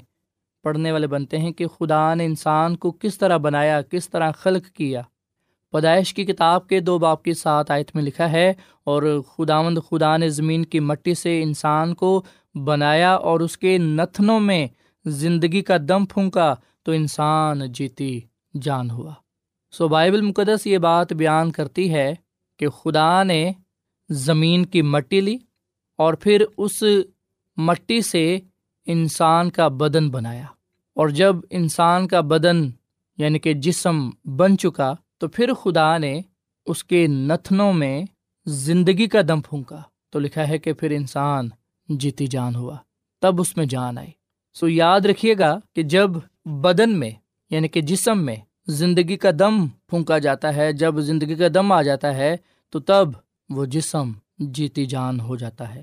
پڑھنے 0.66 0.92
والے 0.92 1.06
بنتے 1.06 1.38
ہیں 1.38 1.50
کہ 1.52 1.66
خدا 1.68 2.14
نے 2.14 2.24
انسان 2.24 2.76
کو 2.76 2.90
کس 2.92 3.18
طرح 3.18 3.36
بنایا، 3.36 3.80
کس 3.82 4.08
طرح 4.10 4.30
خلق 4.32 4.66
کیا۔ 4.68 5.02
پیدائش 5.72 6.12
کی 6.14 6.24
کتاب 6.24 6.66
کے 6.68 6.80
دو 6.80 6.98
باپ 6.98 7.22
کی 7.22 7.32
سات 7.34 7.70
آیت 7.70 7.94
میں 7.94 8.02
لکھا 8.02 8.30
ہے، 8.32 8.52
اور 8.84 9.02
خداوند 9.28 9.78
خدا 9.90 10.16
نے 10.16 10.28
زمین 10.28 10.64
کی 10.64 10.80
مٹی 10.80 11.14
سے 11.14 11.42
انسان 11.42 11.94
کو 11.94 12.22
بنایا 12.54 13.14
اور 13.14 13.40
اس 13.40 13.56
کے 13.58 13.76
نتنوں 13.78 14.40
میں 14.40 14.66
زندگی 15.04 15.62
کا 15.62 15.76
دم 15.88 16.06
پھونکا 16.06 16.54
تو 16.82 16.92
انسان 16.92 17.72
جیتی 17.72 18.18
جان 18.54 18.90
ہوا۔ 18.90 19.12
سو 19.74 19.88
بائبل 19.88 20.20
مقدس 20.20 20.66
یہ 20.66 20.78
بات 20.78 21.12
بیان 21.12 21.50
کرتی 21.52 21.92
ہے 21.94 22.12
کہ 22.60 22.68
خدا 22.68 23.22
نے 23.22 23.52
زمین 24.10 24.66
کی 24.66 24.82
مٹی 24.84 25.20
لی 25.20 25.36
اور 25.98 26.14
پھر 26.14 26.44
اس 26.56 26.82
مٹی 27.56 28.00
سے 28.02 28.38
انسان 28.86 29.50
کا 29.50 29.68
بدن 29.68 30.10
بنایا۔ 30.10 30.46
اور 30.96 31.08
جب 31.08 31.36
انسان 31.50 32.08
کا 32.08 32.20
بدن 32.20 32.70
یعنی 33.18 33.38
کہ 33.38 33.52
جسم 33.52 34.10
بن 34.24 34.58
چکا 34.58 34.94
تو 35.18 35.28
پھر 35.28 35.54
خدا 35.54 35.98
نے 35.98 36.20
اس 36.66 36.84
کے 36.84 37.06
نتنوں 37.06 37.72
میں 37.72 38.04
زندگی 38.46 39.06
کا 39.06 39.18
دم 39.28 39.40
پھونکا۔ 39.40 39.82
تو 40.10 40.18
لکھا 40.18 40.48
ہے 40.48 40.58
کہ 40.58 40.72
پھر 40.72 40.90
انسان 40.90 41.48
جیتی 41.88 42.26
جان 42.26 42.56
ہوا، 42.56 42.76
تب 43.20 43.40
اس 43.40 43.56
میں 43.56 43.66
جان 43.66 43.98
آئی۔ 43.98 44.10
سو 44.54 44.68
یاد 44.68 45.00
رکھیے 45.00 45.34
گا 45.38 45.58
کہ 45.74 45.82
جب 45.82 46.10
بدن 46.44 46.98
میں 46.98 47.10
یعنی 47.50 47.68
کہ 47.68 47.80
جسم 47.80 48.24
میں 48.24 48.36
زندگی 48.66 49.16
کا 49.16 49.30
دم 49.38 49.68
پھونکا 49.68 50.18
جاتا 50.18 50.56
ہے، 50.56 50.72
جب 50.72 51.00
زندگی 51.00 51.34
کا 51.34 51.48
دم 51.54 51.72
آ 51.72 51.82
جاتا 51.82 52.14
ہے 52.14 52.36
تو 52.70 52.80
تب 52.80 53.08
وہ 53.50 53.64
جسم 53.64 54.12
جیتی 54.38 54.86
جان 54.86 55.20
ہو 55.20 55.36
جاتا 55.36 55.74
ہے۔ 55.74 55.82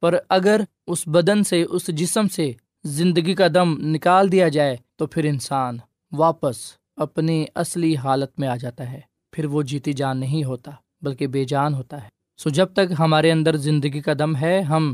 پر 0.00 0.16
اگر 0.28 0.60
اس 0.86 1.08
بدن 1.08 1.44
سے، 1.44 1.62
اس 1.62 1.86
جسم 1.86 2.28
سے 2.28 2.52
زندگی 2.84 3.34
کا 3.34 3.46
دم 3.54 3.74
نکال 3.78 4.32
دیا 4.32 4.48
جائے 4.48 4.76
تو 4.96 5.06
پھر 5.06 5.24
انسان 5.24 5.78
واپس 6.12 6.56
اپنی 6.96 7.44
اصلی 7.54 7.96
حالت 7.96 8.38
میں 8.38 8.48
آ 8.48 8.56
جاتا 8.56 8.92
ہے۔ 8.92 9.00
پھر 9.32 9.44
وہ 9.44 9.62
جیتی 9.62 9.92
جان 9.92 10.18
نہیں 10.18 10.44
ہوتا، 10.44 10.70
بلکہ 11.02 11.26
بے 11.26 11.44
جان 11.44 11.74
ہوتا 11.74 12.02
ہے۔ 12.02 12.08
سو 12.36 12.50
جب 12.50 12.66
تک 12.72 12.92
ہمارے 12.98 13.32
اندر 13.32 13.56
زندگی 13.56 14.00
کا 14.00 14.12
دم 14.18 14.36
ہے، 14.36 14.60
ہم 14.60 14.92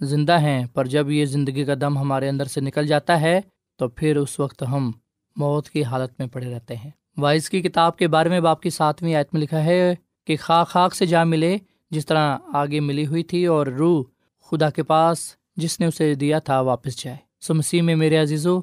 زندہ 0.00 0.40
ہیں، 0.40 0.66
پر 0.66 0.84
جب 0.84 1.10
یہ 1.10 1.24
زندگی 1.24 1.64
کا 1.64 1.74
دم 1.80 1.98
ہمارے 1.98 2.28
اندر 2.28 2.44
سے 2.44 2.60
نکل 2.60 2.86
جاتا 2.86 3.20
ہے، 3.20 3.40
تو 3.76 3.88
پھر 3.88 4.16
اس 4.16 4.40
وقت 4.40 4.64
ہم 4.70 4.90
موت 5.36 5.68
کی 5.68 5.84
حالت 5.84 6.12
میں 6.18 6.28
پڑے 6.28 6.54
رہتے 6.54 6.76
ہیں۔ 6.76 6.90
وائز 7.16 7.50
کی 7.50 7.62
کتاب 7.62 7.96
کے 7.96 8.08
بارے 8.08 8.28
میں 8.28 8.40
باپ 8.40 8.62
کی 8.62 8.70
ساتویں 8.70 9.14
آیت 9.14 9.28
میں 9.32 9.40
لکھا 9.40 9.64
ہے 9.64 9.94
کہ 10.26 10.36
خاک 10.40 10.68
خاک 10.68 10.94
سے 10.94 11.06
جا 11.06 11.24
ملے، 11.24 11.58
جس 11.90 12.06
طرح 12.06 12.38
آگے 12.52 12.80
ملی 12.80 13.06
ہوئی 13.06 13.22
تھی 13.22 13.46
اور 13.46 13.66
روح 13.66 14.02
خدا 14.50 14.70
کے 14.70 14.82
پاس 14.82 15.36
جس 15.56 15.80
نے 15.80 15.86
اسے 15.86 16.14
دیا 16.14 16.38
تھا 16.38 16.60
واپس 16.60 17.04
جائے۔ 17.04 17.16
سو 17.40 17.54
مسیح 17.54 17.82
میں 17.82 17.96
میرے 17.96 18.16
عزیزو، 18.16 18.60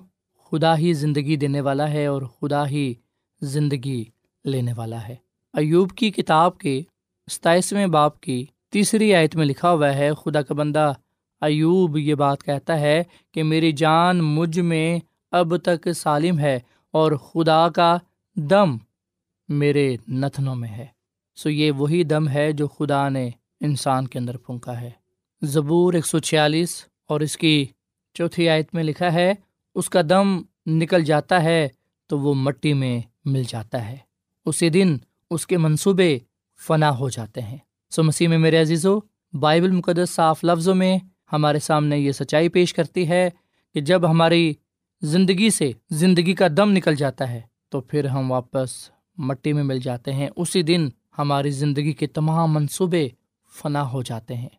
خدا 0.49 0.77
ہی 0.77 0.93
زندگی 0.93 1.35
دینے 1.35 1.61
والا 1.61 1.89
ہے 1.89 2.05
اور 2.05 2.21
خدا 2.21 2.67
ہی 2.67 2.93
زندگی 3.41 4.03
لینے 4.45 4.73
والا 4.75 5.07
ہے۔ 5.07 5.15
ایوب 5.53 5.91
کی 5.91 6.11
کتاب 6.11 6.57
کے 6.57 6.81
ستائیسویں 7.31 7.87
باپ 7.87 8.21
کی 8.21 8.45
تیسری 8.71 9.15
آیت 9.15 9.35
میں 9.35 9.45
لکھا 9.45 9.71
ہوا 9.71 9.95
ہے، 9.95 10.09
خدا 10.13 10.41
کا 10.41 10.53
بندہ 10.53 10.93
ایوب 11.41 11.97
یہ 11.97 12.15
بات 12.15 12.43
کہتا 12.43 12.79
ہے 12.79 13.03
کہ 13.31 13.43
میری 13.43 13.71
جان 13.71 14.17
مجھ 14.17 14.59
میں 14.59 14.99
اب 15.31 15.57
تک 15.57 15.93
سالم 15.93 16.39
ہے 16.39 16.59
اور 16.91 17.11
خدا 17.11 17.69
کا 17.69 17.97
دم 18.35 18.77
میرے 19.49 19.97
نتنوں 20.07 20.55
میں 20.55 20.69
ہے۔ 20.69 20.85
سو 21.35 21.49
یہ 21.49 21.71
وہی 21.71 22.03
دم 22.03 22.29
ہے 22.29 22.51
جو 22.51 22.67
خدا 22.67 23.09
نے 23.09 23.29
انسان 23.59 24.07
کے 24.07 24.19
اندر 24.19 24.37
پھونکا 24.37 24.81
ہے۔ 24.81 25.00
زبور 25.43 25.93
ایک 25.93 26.05
سو 26.05 26.19
چھیالیس 26.19 26.85
اور 27.07 27.21
اس 27.21 27.37
کی 27.37 27.65
چوتھی 28.13 28.49
آیت 28.49 28.75
میں 28.75 28.83
لکھا 28.83 29.13
ہے، 29.13 29.33
اس 29.75 29.89
کا 29.89 30.01
دم 30.09 30.41
نکل 30.65 31.03
جاتا 31.03 31.43
ہے 31.43 31.67
تو 32.07 32.19
وہ 32.19 32.33
مٹی 32.33 32.73
میں 32.73 33.01
مل 33.25 33.43
جاتا 33.47 33.89
ہے۔ 33.89 33.97
اسی 34.45 34.69
دن 34.69 34.97
اس 35.29 35.47
کے 35.47 35.57
منصوبے 35.57 36.19
فنا 36.67 36.97
ہو 36.97 37.09
جاتے 37.09 37.41
ہیں۔ 37.41 37.57
سو 37.89 38.03
مسیح 38.03 38.27
میں 38.27 38.37
میرے 38.37 38.61
عزیزو، 38.61 38.99
بائبل 39.33 39.71
مقدس 39.71 40.09
صاف 40.09 40.43
لفظوں 40.43 40.75
میں 40.75 40.97
ہمارے 41.33 41.59
سامنے 41.59 41.97
یہ 41.97 42.11
سچائی 42.11 42.49
پیش 42.49 42.73
کرتی 42.73 43.09
ہے 43.09 43.29
کہ 43.73 43.81
جب 43.81 44.09
ہماری 44.09 44.53
زندگی 45.01 45.49
سے 45.49 45.71
زندگی 45.89 46.33
کا 46.33 46.47
دم 46.57 46.71
نکل 46.71 46.95
جاتا 46.95 47.29
ہے 47.29 47.41
تو 47.69 47.81
پھر 47.81 48.05
ہم 48.05 48.31
واپس 48.31 48.89
مٹی 49.17 49.53
میں 49.53 49.63
مل 49.63 49.79
جاتے 49.79 50.13
ہیں۔ 50.13 50.29
اسی 50.35 50.61
دن 50.61 50.89
ہماری 51.17 51.51
زندگی 51.51 51.91
کے 51.91 52.07
تمام 52.07 52.53
منصوبے 52.53 53.07
فنا 53.61 53.91
ہو 53.91 54.01
جاتے 54.01 54.35
ہیں۔ 54.35 54.49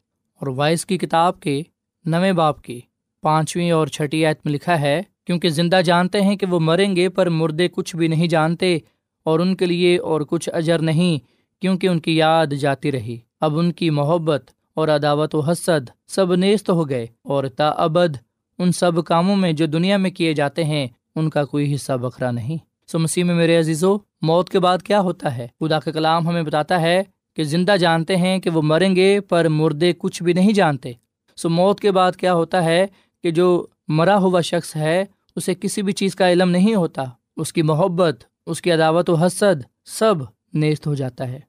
اور 0.43 0.49
وائس 0.49 0.87
کی 0.87 0.99
کتاب 0.99 1.41
کے 1.41 1.63
نویں 2.05 2.33
باپ 2.33 2.63
کی 2.63 2.81
پانچویں 3.23 3.71
اور 3.71 3.87
چھٹی 3.87 4.27
آیت 4.27 4.39
میں 4.45 4.53
لکھا 4.53 4.81
ہے، 4.81 5.03
کیونکہ 5.27 5.49
زندہ 5.49 5.81
جانتے 5.85 6.21
ہیں 6.21 6.37
کہ 6.37 6.47
وہ 6.47 6.61
مریں 6.61 6.97
گے 6.97 7.09
پر 7.09 7.29
مردے 7.29 7.69
کچھ 7.69 7.97
بھی 7.97 8.09
نہیں 8.09 8.27
جانتے 8.27 8.79
اور 9.25 9.41
ان 9.41 9.57
کے 9.57 9.67
لیے 9.67 9.99
اور 9.99 10.21
کچھ 10.21 10.49
اجر 10.53 10.79
نہیں، 10.79 11.19
کیونکہ 11.63 11.87
ان 11.87 12.01
کی 12.01 12.17
یاد 12.17 12.47
جاتی 12.47 12.93
رہی۔ 12.93 13.17
اب 13.41 13.59
ان 13.59 13.73
کی 13.73 13.91
محبت 13.91 14.51
اور 14.75 14.89
عداوت 14.89 15.35
و 15.35 15.41
حسد 15.41 15.91
سب 16.09 16.35
نیست 16.35 16.71
ہو 16.71 16.89
گئے 16.89 17.07
اور 17.23 17.45
تا 17.45 17.69
ابد 17.69 18.17
ان 18.59 18.73
سب 18.73 19.05
کاموں 19.05 19.37
میں 19.37 19.53
جو 19.53 19.67
دنیا 19.67 19.97
میں 19.97 20.11
کیے 20.11 20.35
جاتے 20.35 20.65
ہیں، 20.65 20.87
ان 21.15 21.31
کا 21.31 21.45
کوئی 21.45 21.75
حصہ 21.75 21.93
بکھرا 21.93 22.31
نہیں۔ 22.31 22.57
سو 22.87 22.99
مسیح 22.99 23.25
میں 23.25 23.35
میرے 23.35 23.59
عزیزو، 23.59 23.97
موت 24.23 24.51
کے 24.51 24.59
بعد 24.59 24.79
کیا 24.79 25.01
ہوتا 25.01 25.37
ہے؟ 25.37 25.47
خدا 25.61 25.79
کا 25.79 25.91
کلام 25.91 26.29
ہمیں 26.29 26.43
بتاتا 26.43 26.81
ہے 26.81 27.03
کہ 27.35 27.45
زندہ 27.45 27.77
جانتے 27.77 28.17
ہیں 28.17 28.39
کہ 28.39 28.51
وہ 28.51 28.63
مریں 28.63 28.97
گے 28.97 29.21
پر 29.21 29.49
مردے 29.49 29.93
کچھ 29.99 30.23
بھی 30.23 30.33
نہیں 30.33 30.53
جانتے۔ 30.53 30.93
سو 31.37 31.49
موت 31.49 31.81
کے 31.81 31.91
بعد 31.91 32.13
کیا 32.13 32.35
ہوتا 32.35 32.65
ہے 32.65 32.87
کہ 33.23 33.31
جو 33.31 33.67
مرا 33.89 34.19
ہوا 34.19 34.41
شخص 34.41 34.77
ہے، 34.77 35.05
اسے 35.37 35.55
کسی 35.61 35.83
بھی 35.83 35.93
چیز 35.93 36.15
کا 36.15 36.33
علم 36.33 36.51
نہیں 36.51 36.75
ہوتا۔ 36.75 37.05
اس 37.37 37.53
کی 37.53 37.63
محبت، 37.63 38.25
اس 38.47 38.63
کی 38.63 38.73
عداوت 38.73 39.11
و 39.11 39.15
حسد 39.15 39.63
سب 39.85 40.15
نیست 40.55 40.87
ہو 40.87 40.95
جاتا 40.95 41.29
ہے۔ 41.29 41.41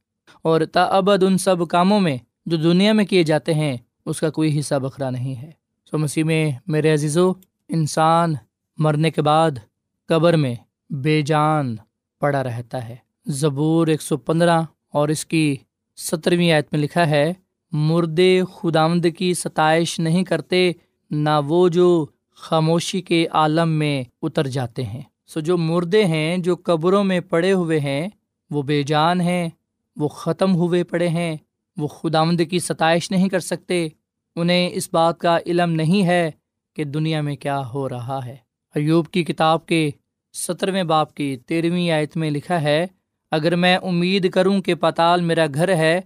اور 0.42 0.62
تا 0.72 0.84
ابد 0.84 1.24
ان 1.24 1.38
سب 1.38 1.68
کاموں 1.68 2.00
میں 2.00 2.18
جو 2.46 2.58
دنیا 2.58 2.94
میں 2.94 3.06
کیے 3.06 3.24
جاتے 3.24 3.54
ہیں، 3.54 3.78
اس 4.06 4.20
کا 4.20 4.30
کوئی 4.30 4.60
حصہ 4.60 4.76
بکھرا 4.76 5.10
نہیں 5.10 5.36
ہے۔ 5.36 5.52
سو 5.92 5.98
مسیح 5.98 6.24
میں، 6.24 6.52
میرے 6.68 6.94
عزیزو، 6.94 7.32
انسان 7.70 8.34
مرنے 8.78 9.12
کے 9.12 9.22
بعد 9.22 9.52
قبر 10.08 10.34
میں 10.34 10.56
بے 10.90 11.22
جان 11.22 11.76
پڑا 12.20 12.44
رہتا 12.44 12.90
ہے۔ 12.90 12.96
زبور 13.26 13.88
ایک 13.88 14.02
سو 14.02 14.18
پندرہ 14.18 14.62
اور 14.94 15.10
اس 15.10 15.26
کی 15.26 15.56
سترویں 15.96 16.52
آیت 16.52 16.68
میں 16.72 16.82
لکھا 16.82 17.10
ہے، 17.10 17.34
مردے 17.72 18.42
خدامد 18.54 19.06
کی 19.18 19.34
ستائش 19.34 20.00
نہیں 20.00 20.24
کرتے، 20.24 20.72
نہ 21.12 21.30
وہ 21.48 21.70
جو 21.70 22.06
خاموشی 22.36 23.02
کے 23.02 23.28
عالم 23.32 23.70
میں 23.70 24.04
اتر 24.22 24.48
جاتے 24.48 24.84
ہیں۔ 24.84 25.02
سو 25.28 25.40
جو 25.40 25.58
مردے 25.58 26.06
ہیں، 26.06 26.38
جو 26.38 26.56
قبروں 26.64 27.04
میں 27.04 27.20
پڑے 27.20 27.54
ہوئے 27.54 27.80
ہیں، 27.80 28.08
وہ 28.52 28.62
بے 28.62 28.84
جان 28.84 29.22
ہیں، 29.22 29.50
وہ 29.98 30.08
ختم 30.08 30.56
ہوئے 30.56 30.84
پڑے 30.84 31.08
ہیں، 31.08 31.38
وہ 31.78 31.88
خدامد 31.88 32.42
کی 32.50 32.60
ستائش 32.60 33.12
نہیں 33.12 33.30
کر 33.30 33.40
سکتے۔ 33.40 33.88
انہیں 34.36 34.70
اس 34.74 34.90
بات 34.94 35.18
کا 35.18 35.38
علم 35.46 35.72
نہیں 35.72 36.06
ہے 36.06 36.32
کہ 36.76 36.84
دنیا 36.84 37.22
میں 37.22 37.36
کیا 37.36 37.62
ہو 37.74 37.90
رہا 37.90 38.20
ہے۔ 38.26 38.36
ایوب 38.76 39.08
کی 39.08 39.24
کتاب 39.24 39.66
کے 39.66 39.90
سترویں 40.34 40.84
باپ 40.84 41.14
کی 41.14 41.38
تیرہویں 41.38 41.92
آیت 41.92 42.18
میں 42.18 42.32
لکھا 42.32 42.62
ہے 42.62 42.88
اگر 43.34 43.56
میں 43.56 43.78
امید 43.78 44.32
کروں 44.32 44.62
کہ 44.62 44.76
پتال 44.76 45.22
میرا 45.22 45.46
گھر 45.54 45.76
ہے، 45.76 46.02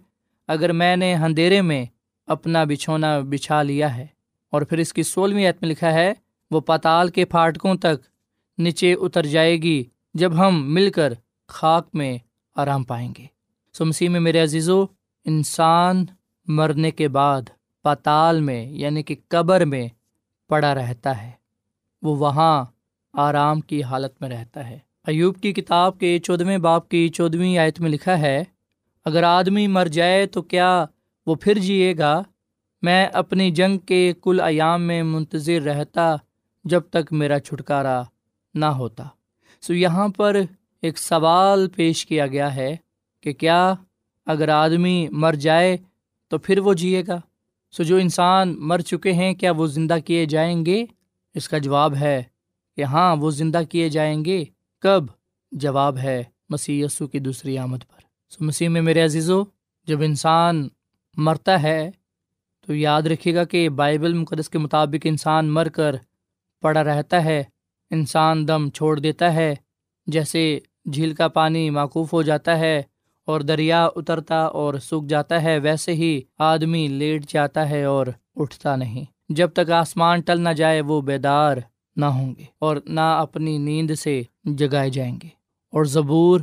اگر 0.48 0.72
میں 0.72 0.96
نے 0.96 1.14
اندھیرے 1.14 1.62
میں 1.62 1.86
اپنا 2.28 2.64
بچھونا 2.64 3.20
بچھا 3.20 3.64
لیا 3.64 3.98
ہے۔ 3.98 4.06
اور 4.50 4.62
پھر 4.62 4.78
اس 4.78 4.94
کی 4.94 5.04
سولہویں 5.04 5.50
عت 5.50 5.62
میں 5.62 5.70
لکھا 5.70 5.94
ہے، 5.94 6.14
وہ 6.52 6.60
پتال 6.60 7.10
کے 7.10 7.26
پھاٹکوں 7.26 7.76
تک 7.76 8.08
نیچے 8.58 8.94
اتر 8.94 9.26
جائے 9.26 9.58
گی 9.58 9.84
جب 10.14 10.48
ہم 10.48 10.74
مل 10.74 10.92
کر 10.92 11.14
خاک 11.48 11.88
میں 11.94 12.18
آرام 12.56 12.84
پائیں 12.84 13.14
گے۔ 13.18 13.26
سو 13.74 13.86
مسیح 13.86 14.10
میں 14.10 14.20
میرے 14.20 14.40
عزیزو، 14.40 14.86
انسان 15.26 16.06
مرنے 16.48 16.92
کے 16.92 17.08
بعد 17.08 17.42
پاتال 17.82 18.42
میں 18.42 18.66
یعنی 18.66 19.04
کہ 19.04 19.16
قبر 19.28 19.66
میں 19.66 19.88
پڑا 20.48 20.76
رہتا 20.76 21.22
ہے۔ 21.22 21.32
وہ 22.02 22.16
وہاں 22.16 22.66
آرام 23.14 23.62
کی 23.62 23.84
حالت 23.84 24.22
میں 24.22 24.30
رہتا 24.30 24.70
ہے۔ 24.70 24.87
ایوب 25.08 25.40
کی 25.42 25.54
کتاب 25.54 26.00
کے 26.00 26.20
چودھویں 26.20 26.58
باپ 26.58 26.90
کی 26.90 27.10
چودھویں 27.10 27.58
آیت 27.58 27.80
میں 27.80 27.90
لکھا 27.90 28.20
ہے، 28.20 28.44
اگر 29.06 29.24
آدمی 29.24 29.68
مر 29.68 29.86
جائے 29.86 30.26
تو 30.26 30.42
کیا 30.42 30.86
وہ 31.26 31.36
پھر 31.36 31.58
جیے 31.58 31.98
گا؟ 31.98 32.24
میں 32.82 33.08
اپنی 33.14 33.52
جنگ 33.52 33.78
کے 33.78 34.14
کل 34.24 34.40
ایام 34.40 34.82
میں 34.82 35.04
منتظر 35.04 35.62
رہتا 35.62 36.16
جب 36.66 36.82
تک 36.90 37.14
میرا 37.14 37.40
چھٹکارا 37.40 38.04
نہ 38.56 38.66
ہوتا۔ 38.66 39.04
سو 39.62 39.74
یہاں 39.74 40.08
پر 40.08 40.42
ایک 40.82 40.98
سوال 40.98 41.70
پیش 41.70 42.06
کیا 42.06 42.28
گیا 42.28 42.56
ہے 42.56 42.76
کہ 43.22 43.34
کیا 43.34 43.74
اگر 44.26 44.50
آدمی 44.50 45.08
مر 45.12 45.34
جائے 45.34 45.78
تو 46.28 46.38
پھر 46.38 46.60
وہ 46.60 46.74
جیے 46.74 47.04
گا؟ 47.08 47.20
سو 47.72 47.84
جو 47.84 47.96
انسان 47.96 48.56
مر 48.60 48.80
چکے 48.80 49.12
ہیں، 49.12 49.34
کیا 49.34 49.52
وہ 49.52 49.68
زندہ 49.68 49.98
کیے 50.06 50.26
جائیں 50.26 50.66
گے؟ 50.66 50.86
اس 51.36 51.50
کا 51.50 51.58
جواب 51.58 51.96
ہے 51.96 52.24
کہ 52.76 52.84
ہاں 52.84 53.16
وہ 53.16 53.32
زندہ 53.32 53.62
کیے 53.70 53.90
جائیں 53.90 54.26
گے۔ 54.26 54.46
کب 54.82 55.04
جواب 55.52 55.98
ہے 55.98 56.24
مسی 56.50 56.86
کی 57.12 57.20
دوسری 57.20 57.58
آمد 57.58 57.78
پر۔ 57.78 58.00
سو 58.30 58.46
مسیح 58.46 58.70
میں 58.70 58.82
میرے 58.82 59.02
عزیزو، 59.02 59.44
جب 59.88 60.02
انسان 60.02 60.68
مرتا 61.18 61.62
ہے، 61.64 61.92
تو 62.68 62.76
یاد 62.76 63.02
رکھے 63.02 63.36
گا 63.36 63.44
کہ 63.44 63.70
بائبل 63.70 64.14
مقدس 64.14 64.50
کے 64.50 64.58
مطابق 64.58 65.06
انسان 65.06 65.50
مر 65.50 65.70
کر 65.70 65.96
پڑا 66.62 66.84
رہتا 66.84 67.24
ہے، 67.24 67.44
انسان 67.92 68.48
دم 68.48 68.70
چھوڑ 68.70 69.00
دیتا 69.00 69.34
ہے، 69.34 69.56
جیسے 70.08 70.60
جھیل 70.92 71.14
کا 71.14 71.28
پانی 71.28 71.70
معقوف 71.70 72.14
ہو 72.14 72.22
جاتا 72.22 72.60
ہے 72.60 72.82
اور 73.26 73.42
دریا 73.42 73.86
اترتا 73.96 74.40
اور 74.46 74.74
سوکھ 74.74 75.08
جاتا 75.08 75.42
ہے، 75.44 75.60
ویسے 75.60 75.94
ہی 75.94 76.22
آدمی 76.38 76.88
لیٹ 76.88 77.26
جاتا 77.28 77.70
ہے 77.70 77.84
اور 77.84 78.08
اٹھتا 78.36 78.76
نہیں۔ 78.76 79.06
جب 79.30 79.50
تک 79.54 79.72
آسمان 79.72 80.22
ٹل 80.22 80.42
نہ 80.42 80.50
جائے، 80.50 80.82
وہ 80.82 81.02
بیدار 81.02 81.58
نہ 81.98 82.06
ہوں 82.06 82.36
گے 82.38 82.44
اور 82.60 82.78
نہ 82.86 83.00
اپنی 83.00 83.58
نیند 83.58 83.92
سے 83.92 84.22
جگائے 84.44 84.90
جائیں 84.90 85.18
گے۔ 85.24 85.28
اور 85.72 85.86
زبور 85.86 86.40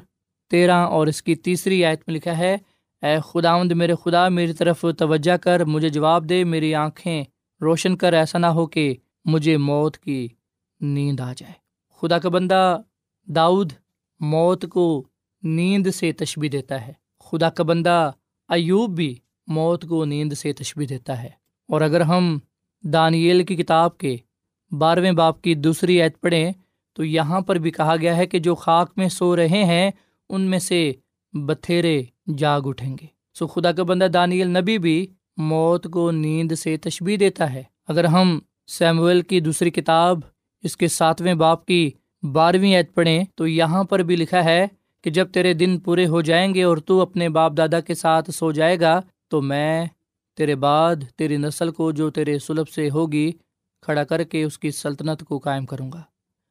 تیرہ 0.51 0.77
اور 0.77 1.07
اس 1.07 1.23
کی 1.23 1.35
تیسری 1.35 1.85
آیت 1.85 2.01
میں 2.07 2.15
لکھا 2.15 2.39
ہے، 2.39 2.57
اے 3.03 3.17
خداوند 3.25 3.73
میرے 3.73 3.95
خدا، 3.95 4.29
میری 4.29 4.53
طرف 4.53 4.85
توجہ 4.99 5.37
کر، 5.37 5.65
مجھے 5.65 5.89
جواب 5.89 6.29
دے، 6.29 6.45
میری 6.45 6.75
آنکھیں 6.75 7.25
روشن 7.61 7.97
کر، 7.97 8.13
ایسا 8.13 8.39
نہ 8.39 8.47
ہو 8.47 8.67
کہ 8.67 8.95
مجھے 9.25 9.57
موت 9.57 9.99
کی 9.99 10.29
نیند 10.81 11.21
آ 11.21 11.33
جائے۔ 11.37 11.53
خدا 12.01 12.19
کا 12.19 12.29
بندہ 12.29 12.81
داؤد 13.27 13.73
موت 14.21 14.65
کو 14.71 15.05
نیند 15.43 15.87
سے 15.87 16.13
تشبی 16.13 16.49
دیتا 16.49 16.87
ہے۔ 16.87 16.93
خدا 17.21 17.51
کا 17.51 17.65
بندہ 17.65 18.11
ایوب 18.49 18.97
بھی 18.97 19.15
موت 19.47 19.85
کو 19.89 20.05
نیند 20.05 20.33
سے 20.33 20.53
تشبی 20.53 20.87
دیتا 20.87 21.23
ہے۔ 21.23 21.29
اور 21.69 21.81
اگر 21.81 22.01
ہم 22.01 22.39
دانیل 22.83 23.45
کی 23.45 23.57
کتاب 23.57 23.99
کے 23.99 24.17
بارہویں 24.79 25.13
باپ 25.13 25.41
کی 25.43 25.55
دوسری 25.55 26.01
عید 26.03 26.13
پڑھیں 26.21 26.53
تو 26.97 27.05
یہاں 27.05 27.41
پر 27.41 27.57
بھی 27.57 27.71
کہا 27.71 27.97
گیا 27.97 28.17
ہے 28.17 28.27
کہ 28.27 28.39
جو 28.39 28.55
خاک 28.55 28.93
میں 28.97 29.09
سو 29.09 29.37
رہے 29.37 29.65
ہیں، 29.65 29.91
ان 30.31 30.41
میں 30.41 30.59
سے 30.59 30.93
بتھیرے 31.33 32.03
جاگ 32.39 32.61
اٹھیں 32.65 32.97
گے۔ 33.01 33.07
سو 33.35 33.47
خدا 33.47 33.73
کا 33.73 33.83
بندہ 33.83 34.05
دانیل 34.05 34.49
نبی 34.49 34.79
بھی 34.79 35.07
موت 35.37 35.87
کو 35.93 36.11
نیند 36.11 36.53
سے 36.53 36.77
تشبی 36.77 37.17
دیتا 37.17 37.53
ہے۔ 37.53 37.63
اگر 37.89 38.05
ہم 38.05 38.39
سیمویل 38.69 39.21
کی 39.21 39.41
دوسری 39.41 39.71
کتاب، 39.71 40.19
اس 40.63 40.77
کے 40.77 40.89
ساتویں 40.89 41.35
باپ 41.35 41.67
کی 41.67 41.91
بارہویں 42.23 42.77
عید 42.77 42.95
پڑھیں 42.95 43.25
تو 43.35 43.47
یہاں 43.47 43.85
پر 43.85 43.99
بھی 43.99 44.17
لکھا 44.17 44.45
ہے 44.45 44.67
کہ 45.05 45.11
جب 45.11 45.29
تیرے 45.33 45.53
دن 45.53 45.79
پورے 45.79 46.07
ہو 46.07 46.21
جائیں 46.21 46.55
گے 46.55 46.63
اور 46.63 46.77
تو 46.77 47.01
اپنے 47.01 47.29
باپ 47.29 47.57
دادا 47.57 47.81
کے 47.81 47.95
ساتھ 47.95 48.31
سو 48.31 48.53
جائے 48.53 48.81
گا، 48.81 49.01
تو 49.29 49.43
میں 49.43 49.87
تیرے 50.37 50.55
بعد 50.55 50.97
تیری 51.17 51.37
نسل 51.37 51.71
کو 51.71 51.91
جو 51.93 52.11
تیرے 52.11 52.39
سلب 52.39 52.69
سے 52.69 52.91
ہوگی 52.91 53.31
کھڑا 53.85 54.05
کر 54.05 54.23
کے 54.23 54.45
اس 54.45 54.59
کی 54.59 54.71
سلطنت 54.71 55.25
کو 55.25 55.39
قائم 55.39 55.67
کروں 55.67 55.93
گا۔ 55.93 56.03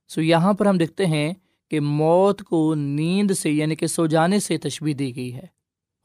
سو 0.07 0.21
یہاں 0.21 0.53
پر 0.53 0.65
ہم 0.65 0.77
دیکھتے 0.77 1.05
ہیں 1.05 1.33
کہ 1.71 1.79
موت 1.79 2.41
کو 2.41 2.75
نیند 2.75 3.31
سے 3.31 3.51
یعنی 3.51 3.75
کہ 3.75 3.87
سو 3.87 4.05
جانے 4.05 4.39
سے 4.39 4.57
تشبیح 4.57 4.93
دی 4.99 5.15
گئی 5.15 5.33
ہے۔ 5.33 5.45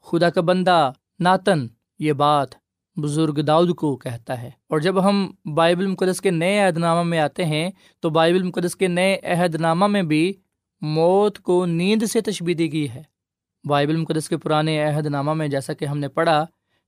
خدا 0.03 0.29
کا 0.29 0.41
بندہ 0.41 0.91
ناتن 1.19 1.67
یہ 1.99 2.13
بات 2.13 2.49
بزرگ 2.95 3.41
داؤد 3.41 3.75
کو 3.75 3.97
کہتا 3.97 4.41
ہے۔ 4.41 4.47
اور 4.47 4.79
جب 4.79 5.09
ہم 5.09 5.31
بائبل 5.55 5.87
مقدس 5.87 6.21
کے 6.21 6.31
نئے 6.31 6.59
عہد 6.59 6.77
نامہ 6.77 7.03
میں 7.03 7.19
آتے 7.19 7.45
ہیں، 7.45 7.69
تو 7.99 8.09
بائبل 8.09 8.43
مقدس 8.43 8.75
کے 8.75 8.87
نئے 8.87 9.19
عہد 9.23 9.55
نامہ 9.55 9.87
میں 9.87 10.03
بھی 10.03 10.33
موت 10.81 11.39
کو 11.39 11.65
نیند 11.65 12.03
سے 12.03 12.21
تشبیح 12.21 12.55
دی 12.57 12.73
گئی 12.73 12.89
ہے۔ 12.89 13.03
بائبل 13.63 13.95
مقدس 13.95 14.29
کے 14.29 14.37
پرانے 14.37 14.83
عہد 14.83 15.05
نامہ 15.05 15.33
میں 15.33 15.47
جیسا 15.47 15.73
کہ 15.73 15.85
ہم 15.85 15.97
نے 15.97 16.07
پڑھا 16.07 16.45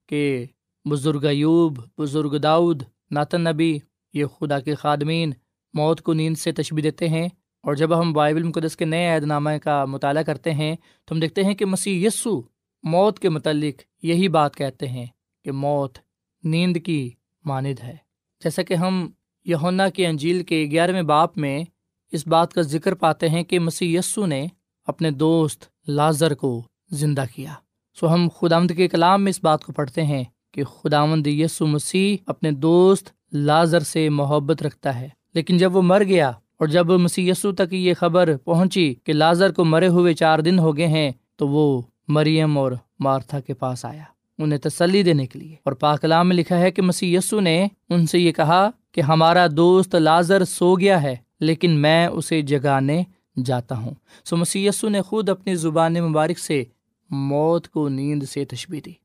کہ 0.07 0.45
بزرگ 0.89 1.25
ایوب، 1.25 1.79
بزرگ 1.97 2.37
داؤد، 2.37 2.83
ناتن 3.11 3.41
نبی 3.41 3.79
یہ 4.13 4.25
خدا 4.25 4.59
کے 4.59 4.75
خادمین 4.75 5.31
موت 5.73 6.01
کو 6.01 6.13
نیند 6.13 6.37
سے 6.37 6.51
تشبیح 6.51 6.83
دیتے 6.83 7.09
ہیں 7.09 7.29
اور 7.63 7.73
جب 7.73 7.99
ہم 7.99 8.13
بائبل 8.13 8.43
مقدس 8.43 8.77
کے 8.77 8.85
نئے 8.85 9.15
عہد 9.15 9.23
نامہ 9.23 9.49
کا 9.63 9.85
مطالعہ 9.85 10.23
کرتے 10.23 10.53
ہیں 10.53 10.75
تو 11.05 11.15
ہم 11.15 11.19
دیکھتے 11.19 11.43
ہیں 11.43 11.53
کہ 11.53 11.65
مسیح 11.65 12.07
یسو 12.07 12.41
موت 12.83 13.19
کے 13.19 13.29
متعلق 13.29 14.05
یہی 14.05 14.27
بات 14.27 14.55
کہتے 14.55 14.87
ہیں 14.87 15.05
کہ 15.43 15.51
موت 15.51 15.97
نیند 16.43 16.77
کی 16.85 17.11
ماند 17.45 17.83
ہے۔ 17.83 17.95
جیسا 18.43 18.63
کہ 18.63 18.73
ہم 18.73 19.09
یونا 19.45 19.89
کی 19.89 20.05
انجیل 20.05 20.43
کے 20.43 20.67
گیارہویں 20.71 21.01
باپ 21.01 21.37
میں 21.37 21.63
اس 22.11 22.27
بات 22.27 22.53
کا 22.53 22.61
ذکر 22.61 22.93
پاتے 22.93 23.29
ہیں 23.29 23.43
کہ 23.43 23.59
مسیح 23.59 23.99
یسو 23.99 24.25
نے 24.25 24.47
اپنے 24.85 25.11
دوست 25.11 25.65
لازر 25.87 26.33
کو 26.33 26.63
زندہ 26.91 27.23
کیا۔ 27.35 27.53
سو 27.93 28.13
ہم 28.13 28.27
خدامد 28.35 28.71
کے 28.77 28.87
کلام 28.87 29.23
میں 29.23 29.29
اس 29.29 29.43
بات 29.43 29.63
کو 29.63 29.71
پڑھتے 29.71 30.03
ہیں 30.03 30.23
کہ 30.51 30.63
خداوند 30.63 31.27
یسو 31.27 31.67
مسیح 31.67 32.17
اپنے 32.25 32.51
دوست 32.51 33.09
لازر 33.33 33.79
سے 33.79 34.09
محبت 34.09 34.63
رکھتا 34.63 34.99
ہے۔ 34.99 35.09
لیکن 35.33 35.57
جب 35.57 35.75
وہ 35.75 35.81
مر 35.81 36.03
گیا 36.03 36.29
اور 36.29 36.67
جب 36.67 36.89
مسیح 36.89 37.31
یسو 37.31 37.51
تک 37.51 37.73
یہ 37.73 37.93
خبر 37.93 38.37
پہنچی 38.37 38.95
کہ 39.03 39.13
لازر 39.13 39.51
کو 39.51 39.65
مرے 39.65 39.87
ہوئے 39.87 40.13
چار 40.13 40.39
دن 40.39 40.59
ہو 40.59 40.77
گئے 40.77 40.87
ہیں، 40.87 41.11
تو 41.35 41.47
وہ 41.47 41.81
مریم 42.07 42.57
اور 42.57 42.71
مارتھا 42.99 43.39
کے 43.39 43.53
پاس 43.53 43.85
آیا۔ 43.85 44.03
انہیں 44.39 44.59
تسلی 44.59 45.03
دینے 45.03 45.27
کے 45.27 45.39
لیے۔ 45.39 45.55
اور 45.63 45.73
پاکلام 45.73 46.27
میں 46.27 46.35
لکھا 46.35 46.59
ہے 46.59 46.71
کہ 46.71 46.81
مسیح 46.81 47.17
یسو 47.17 47.39
نے 47.39 47.67
ان 47.89 48.07
سے 48.07 48.19
یہ 48.19 48.31
کہا 48.31 48.69
کہ 48.91 49.01
ہمارا 49.01 49.47
دوست 49.57 49.95
لازر 49.95 50.45
سو 50.45 50.75
گیا 50.75 51.03
ہے، 51.03 51.15
لیکن 51.39 51.71
میں 51.71 52.07
اسے 52.07 52.41
جگانے 52.41 53.03
جاتا 53.45 53.77
ہوں۔ 53.77 53.91
سو 54.25 54.37
مسی 54.37 54.67
نے 54.83 55.01
خود 55.01 55.29
اپنی 55.29 55.55
زبان 55.55 55.93
مبارک 55.93 56.39
سے 56.39 56.63
موت 57.09 57.67
کو 57.67 57.89
نیند 57.89 58.23
سے 58.23 58.45
تشبی 58.45 58.81
دی۔ 58.81 59.00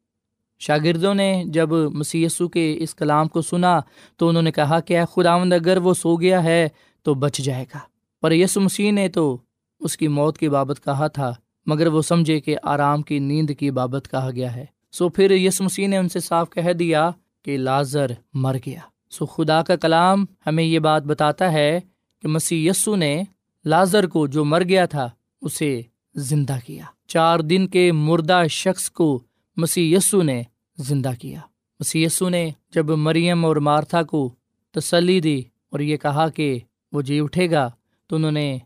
شاگردوں 0.59 1.15
نے 1.15 1.43
جب 1.47 1.73
مسی 1.73 2.27
کے 2.53 2.77
اس 2.79 2.95
کلام 2.95 3.29
کو 3.29 3.43
سنا 3.43 3.81
تو 4.17 4.29
انہوں 4.29 4.43
نے 4.43 4.51
کہا 4.51 4.81
کہ 4.81 5.05
خداوند، 5.05 5.53
اگر 5.53 5.77
وہ 5.77 5.95
سو 5.95 6.17
گیا 6.17 6.43
ہے 6.45 6.69
تو 7.03 7.15
بچ 7.15 7.39
جائے 7.39 7.65
گا۔ 7.75 7.79
پر 8.23 8.33
یسو 8.33 8.61
مسیح 8.61 8.93
نے 8.93 9.09
تو 9.09 9.39
اس 9.81 9.97
کی 9.97 10.09
موت 10.09 10.39
کی 10.39 10.49
بابت 10.49 10.85
کہا 10.85 11.07
تھا، 11.07 11.33
مگر 11.67 11.87
وہ 11.87 12.03
سمجھے 12.03 12.41
کہ 12.41 12.57
آرام 12.63 13.03
کی 13.03 13.19
نیند 13.19 13.51
کی 13.59 13.71
بابت 13.71 14.09
کہا 14.11 14.31
گیا 14.31 14.57
ہے۔ 14.57 14.65
سو 14.93 15.09
پھر 15.09 15.31
یس 15.31 15.61
مسیح 15.61 15.89
نے 15.89 15.97
ان 15.97 16.09
سے 16.09 16.21
صاف 16.21 16.51
کہہ 16.51 16.73
دیا 16.73 17.11
کہ 17.45 17.57
لازر 17.57 18.07
مر 18.35 18.57
گیا۔ 18.67 18.81
سو 19.11 19.27
خدا 19.27 19.63
کا 19.63 19.77
کلام 19.77 20.25
ہمیں 20.47 20.65
یہ 20.65 20.79
بات 20.79 21.03
بتاتا 21.03 21.53
ہے 21.53 21.81
کہ 22.23 22.29
مسیح 22.29 22.71
یسو 22.71 22.97
نے 22.97 23.23
لازر 23.65 24.07
کو 24.07 24.27
جو 24.27 24.45
مر 24.45 24.63
گیا 24.65 24.87
تھا، 24.87 25.09
اسے 25.43 25.83
زندہ 26.15 26.57
کیا۔ 26.67 26.85
چار 27.09 27.39
دن 27.41 27.67
کے 27.67 27.93
مردہ 27.93 28.43
شخص 28.51 28.91
کو 28.91 29.23
مسیح 29.57 29.97
یسو 29.97 30.23
نے 30.23 30.43
زندہ 30.79 31.11
کیا۔ 31.21 31.41
مسیح 31.81 32.07
یسو 32.07 32.29
نے 32.29 32.49
جب 32.71 32.91
مریم 32.99 33.45
اور 33.45 33.57
مارتھا 33.57 34.03
کو 34.03 34.29
تسلی 34.75 35.21
دی 35.21 35.41
اور 35.73 35.81
یہ 35.81 35.97
کہا 35.97 36.29
کہ 36.29 36.59
وہ 36.93 37.03
جی 37.03 37.21
اٹھے 37.21 37.51
گا، 37.51 37.69
تو 38.11 38.17
انہوں 38.17 38.31
نے 38.31 38.59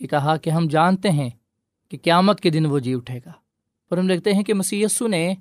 یہ 0.00 0.06
کہا 0.06 0.36
کہ 0.36 0.50
ہم 0.50 0.66
جانتے 0.68 1.10
ہیں 1.10 1.28
کہ 1.90 1.98
قیامت 2.02 2.40
کے 2.40 2.50
دن 2.50 2.66
وہ 2.66 2.78
جی 2.78 2.94
اٹھے 2.94 3.18
گا۔ 3.26 3.32
پر 3.90 3.98
ہم 3.98 4.06
دیکھتے 4.06 4.32
ہیں 4.32 4.42
کہ 4.42 4.54
مسی 4.54 4.84
نے 5.08 5.34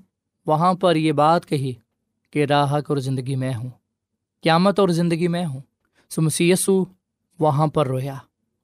وہاں 0.47 0.73
پر 0.73 0.95
یہ 0.95 1.11
بات 1.11 1.45
کہی 1.45 1.73
کہ 2.33 2.45
راہک 2.45 2.89
اور 2.89 2.97
زندگی 2.97 3.35
میں 3.35 3.53
ہوں، 3.55 3.69
قیامت 4.43 4.79
اور 4.79 4.89
زندگی 4.89 5.27
میں 5.27 5.45
ہوں۔ 5.45 5.61
سو 6.11 6.21
مسیسو 6.21 6.83
وہاں 7.39 7.67
پر 7.67 7.87
رویا 7.87 8.15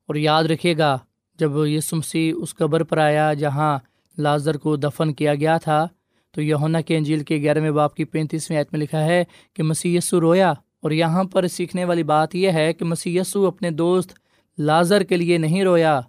اور 0.09 0.15
یاد 0.15 0.43
رکھے 0.43 0.77
گا، 0.77 0.97
جب 1.39 1.65
یسو 1.65 1.95
مسیح 1.95 2.33
اس 2.37 2.55
قبر 2.55 2.83
پر 2.83 2.97
آیا 2.97 3.33
جہاں 3.33 3.77
لازر 4.17 4.57
کو 4.57 4.75
دفن 4.75 5.13
کیا 5.13 5.35
گیا 5.35 5.57
تھا 5.57 5.85
تو 6.37 6.41
یونا 6.41 6.81
کے 6.81 6.97
انجیل 6.97 7.23
کے 7.23 7.37
گیارہویں 7.37 7.71
باپ 7.71 7.95
کی 7.95 8.05
پینتیسویں 8.05 8.57
عید 8.57 8.67
میں 8.71 8.79
لکھا 8.79 9.03
ہے 9.03 9.23
کہ 9.53 9.63
مسی 9.63 9.97
رویا 10.13 10.51
اور 10.51 10.91
یہاں 10.91 11.23
پر 11.23 11.47
سیکھنے 11.47 11.85
والی 11.85 12.03
بات 12.03 12.35
یہ 12.35 12.51
ہے 12.51 12.73
کہ 12.73 12.85
مسی 12.85 13.19
اپنے 13.19 13.69
دوست 13.71 14.13
لازر 14.57 15.03
کے 15.03 15.17
لیے 15.17 15.37
نہیں 15.37 15.63
رویا، 15.63 16.01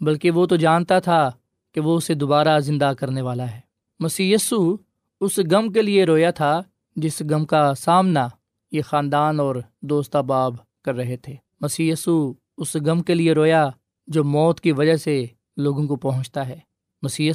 بلکہ 0.00 0.30
وہ 0.30 0.46
تو 0.46 0.56
جانتا 0.56 0.98
تھا 0.98 1.30
کہ 1.74 1.80
وہ 1.80 1.96
اسے 1.96 2.14
دوبارہ 2.14 2.58
زندہ 2.60 2.92
کرنے 2.98 3.22
والا 3.22 3.50
ہے۔ 3.50 3.60
مسی 4.00 4.34
اس 4.34 5.38
غم 5.50 5.72
کے 5.72 5.82
لیے 5.82 6.04
رویا 6.04 6.30
تھا 6.30 6.60
جس 6.96 7.22
غم 7.30 7.44
کا 7.44 7.74
سامنا 7.74 8.28
یہ 8.72 8.82
خاندان 8.82 9.40
اور 9.40 9.56
دوست 9.82 10.16
احباب 10.16 10.54
کر 10.84 10.94
رہے 10.94 11.16
تھے۔ 11.16 11.34
مسی 11.60 11.92
اس 11.92 12.76
غم 12.86 13.02
کے 13.02 13.14
لیے 13.14 13.32
رویا 13.32 13.68
جو 14.06 14.24
موت 14.24 14.60
کی 14.60 14.72
وجہ 14.72 14.96
سے 14.96 15.26
لوگوں 15.56 15.86
کو 15.86 15.96
پہنچتا 15.96 16.48
ہے۔ 16.48 16.58
مسی 17.02 17.30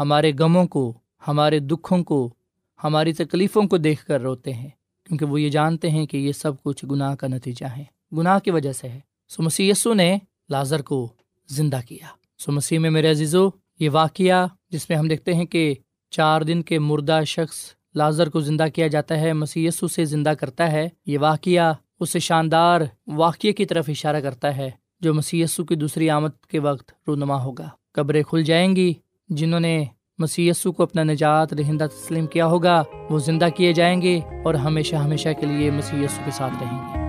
ہمارے 0.00 0.32
غموں 0.38 0.66
کو 0.66 0.92
ہمارے 1.28 1.58
دکھوں 1.58 2.04
کو، 2.04 2.34
ہماری 2.84 3.12
تکلیفوں 3.12 3.62
کو 3.62 3.76
دیکھ 3.76 4.06
کر 4.06 4.20
روتے 4.20 4.52
ہیں، 4.52 4.68
کیونکہ 5.04 5.24
وہ 5.24 5.40
یہ 5.40 5.48
جانتے 5.48 5.90
ہیں 5.90 6.06
کہ 6.06 6.16
یہ 6.16 6.32
سب 6.32 6.62
کچھ 6.62 6.84
گناہ 6.84 7.14
کا 7.14 7.26
نتیجہ 7.26 7.66
ہے۔ 7.66 7.84
گناہ 8.12 8.38
کی 8.38 8.50
وجہ 8.50 8.72
سے 8.72 8.88
ہے۔ 8.88 9.00
سو 9.28 9.42
مسی 9.42 9.72
نے 9.94 10.18
لازر 10.50 10.82
کو 10.82 11.12
زندہ 11.48 11.80
کیا۔ 11.88 12.06
سو 12.38 12.52
مسیح 12.52 12.78
میں 12.78 12.90
میرے 12.90 13.10
عزیزو، 13.10 13.48
یہ 13.80 13.90
واقعہ 13.92 14.46
جس 14.70 14.88
میں 14.88 14.98
ہم 14.98 15.08
دیکھتے 15.08 15.34
ہیں 15.34 15.44
کہ 15.44 15.74
چار 16.10 16.40
دن 16.40 16.62
کے 16.62 16.78
مردہ 16.78 17.20
شخص 17.26 17.56
لازر 17.94 18.28
کو 18.28 18.40
زندہ 18.40 18.64
کیا 18.74 18.86
جاتا 18.86 19.20
ہے 19.20 19.32
مسی 19.32 19.70
سے 19.70 20.04
زندہ 20.04 20.28
کرتا 20.28 20.72
ہے۔ 20.72 20.88
یہ 21.06 21.18
واقعہ 21.18 21.74
اس 22.00 22.16
شاندار 22.16 22.80
واقعے 23.06 23.52
کی 23.52 23.64
طرف 23.64 23.84
اشارہ 23.88 24.20
کرتا 24.20 24.56
ہے، 24.56 24.70
جو 25.00 25.14
مسی 25.14 25.44
کی 25.68 25.74
دوسری 25.74 26.10
آمد 26.10 26.46
کے 26.48 26.58
وقت 26.58 26.92
رونما 27.08 27.42
ہوگا۔ 27.42 27.68
قبریں 27.92 28.22
کھل 28.22 28.42
جائیں 28.42 28.76
گی، 28.76 28.94
جنہوں 29.28 29.60
نے 29.60 29.84
مسی 30.18 30.50
کو 30.72 30.82
اپنا 30.82 31.02
نجات 31.02 31.52
رہندہ 31.54 31.86
تسلیم 31.86 32.26
کیا 32.26 32.46
ہوگا، 32.46 32.82
وہ 33.10 33.18
زندہ 33.18 33.48
کیے 33.56 33.72
جائیں 33.72 34.02
گے 34.02 34.20
اور 34.44 34.54
ہمیشہ 34.54 34.96
ہمیشہ 34.96 35.28
کے 35.40 35.46
لیے 35.46 35.70
مسی 35.70 36.06
کے 36.24 36.30
ساتھ 36.30 36.54
رہیں 36.60 36.78
گے۔ 36.78 37.04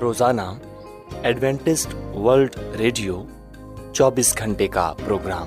روزانہ 0.00 0.40
ایڈوینٹسٹ 1.22 1.94
ورلڈ 2.16 2.56
ریڈیو 2.78 3.22
چوبیس 3.92 4.38
گھنٹے 4.38 4.66
کا 4.66 4.94
پروگرام۔ 5.04 5.46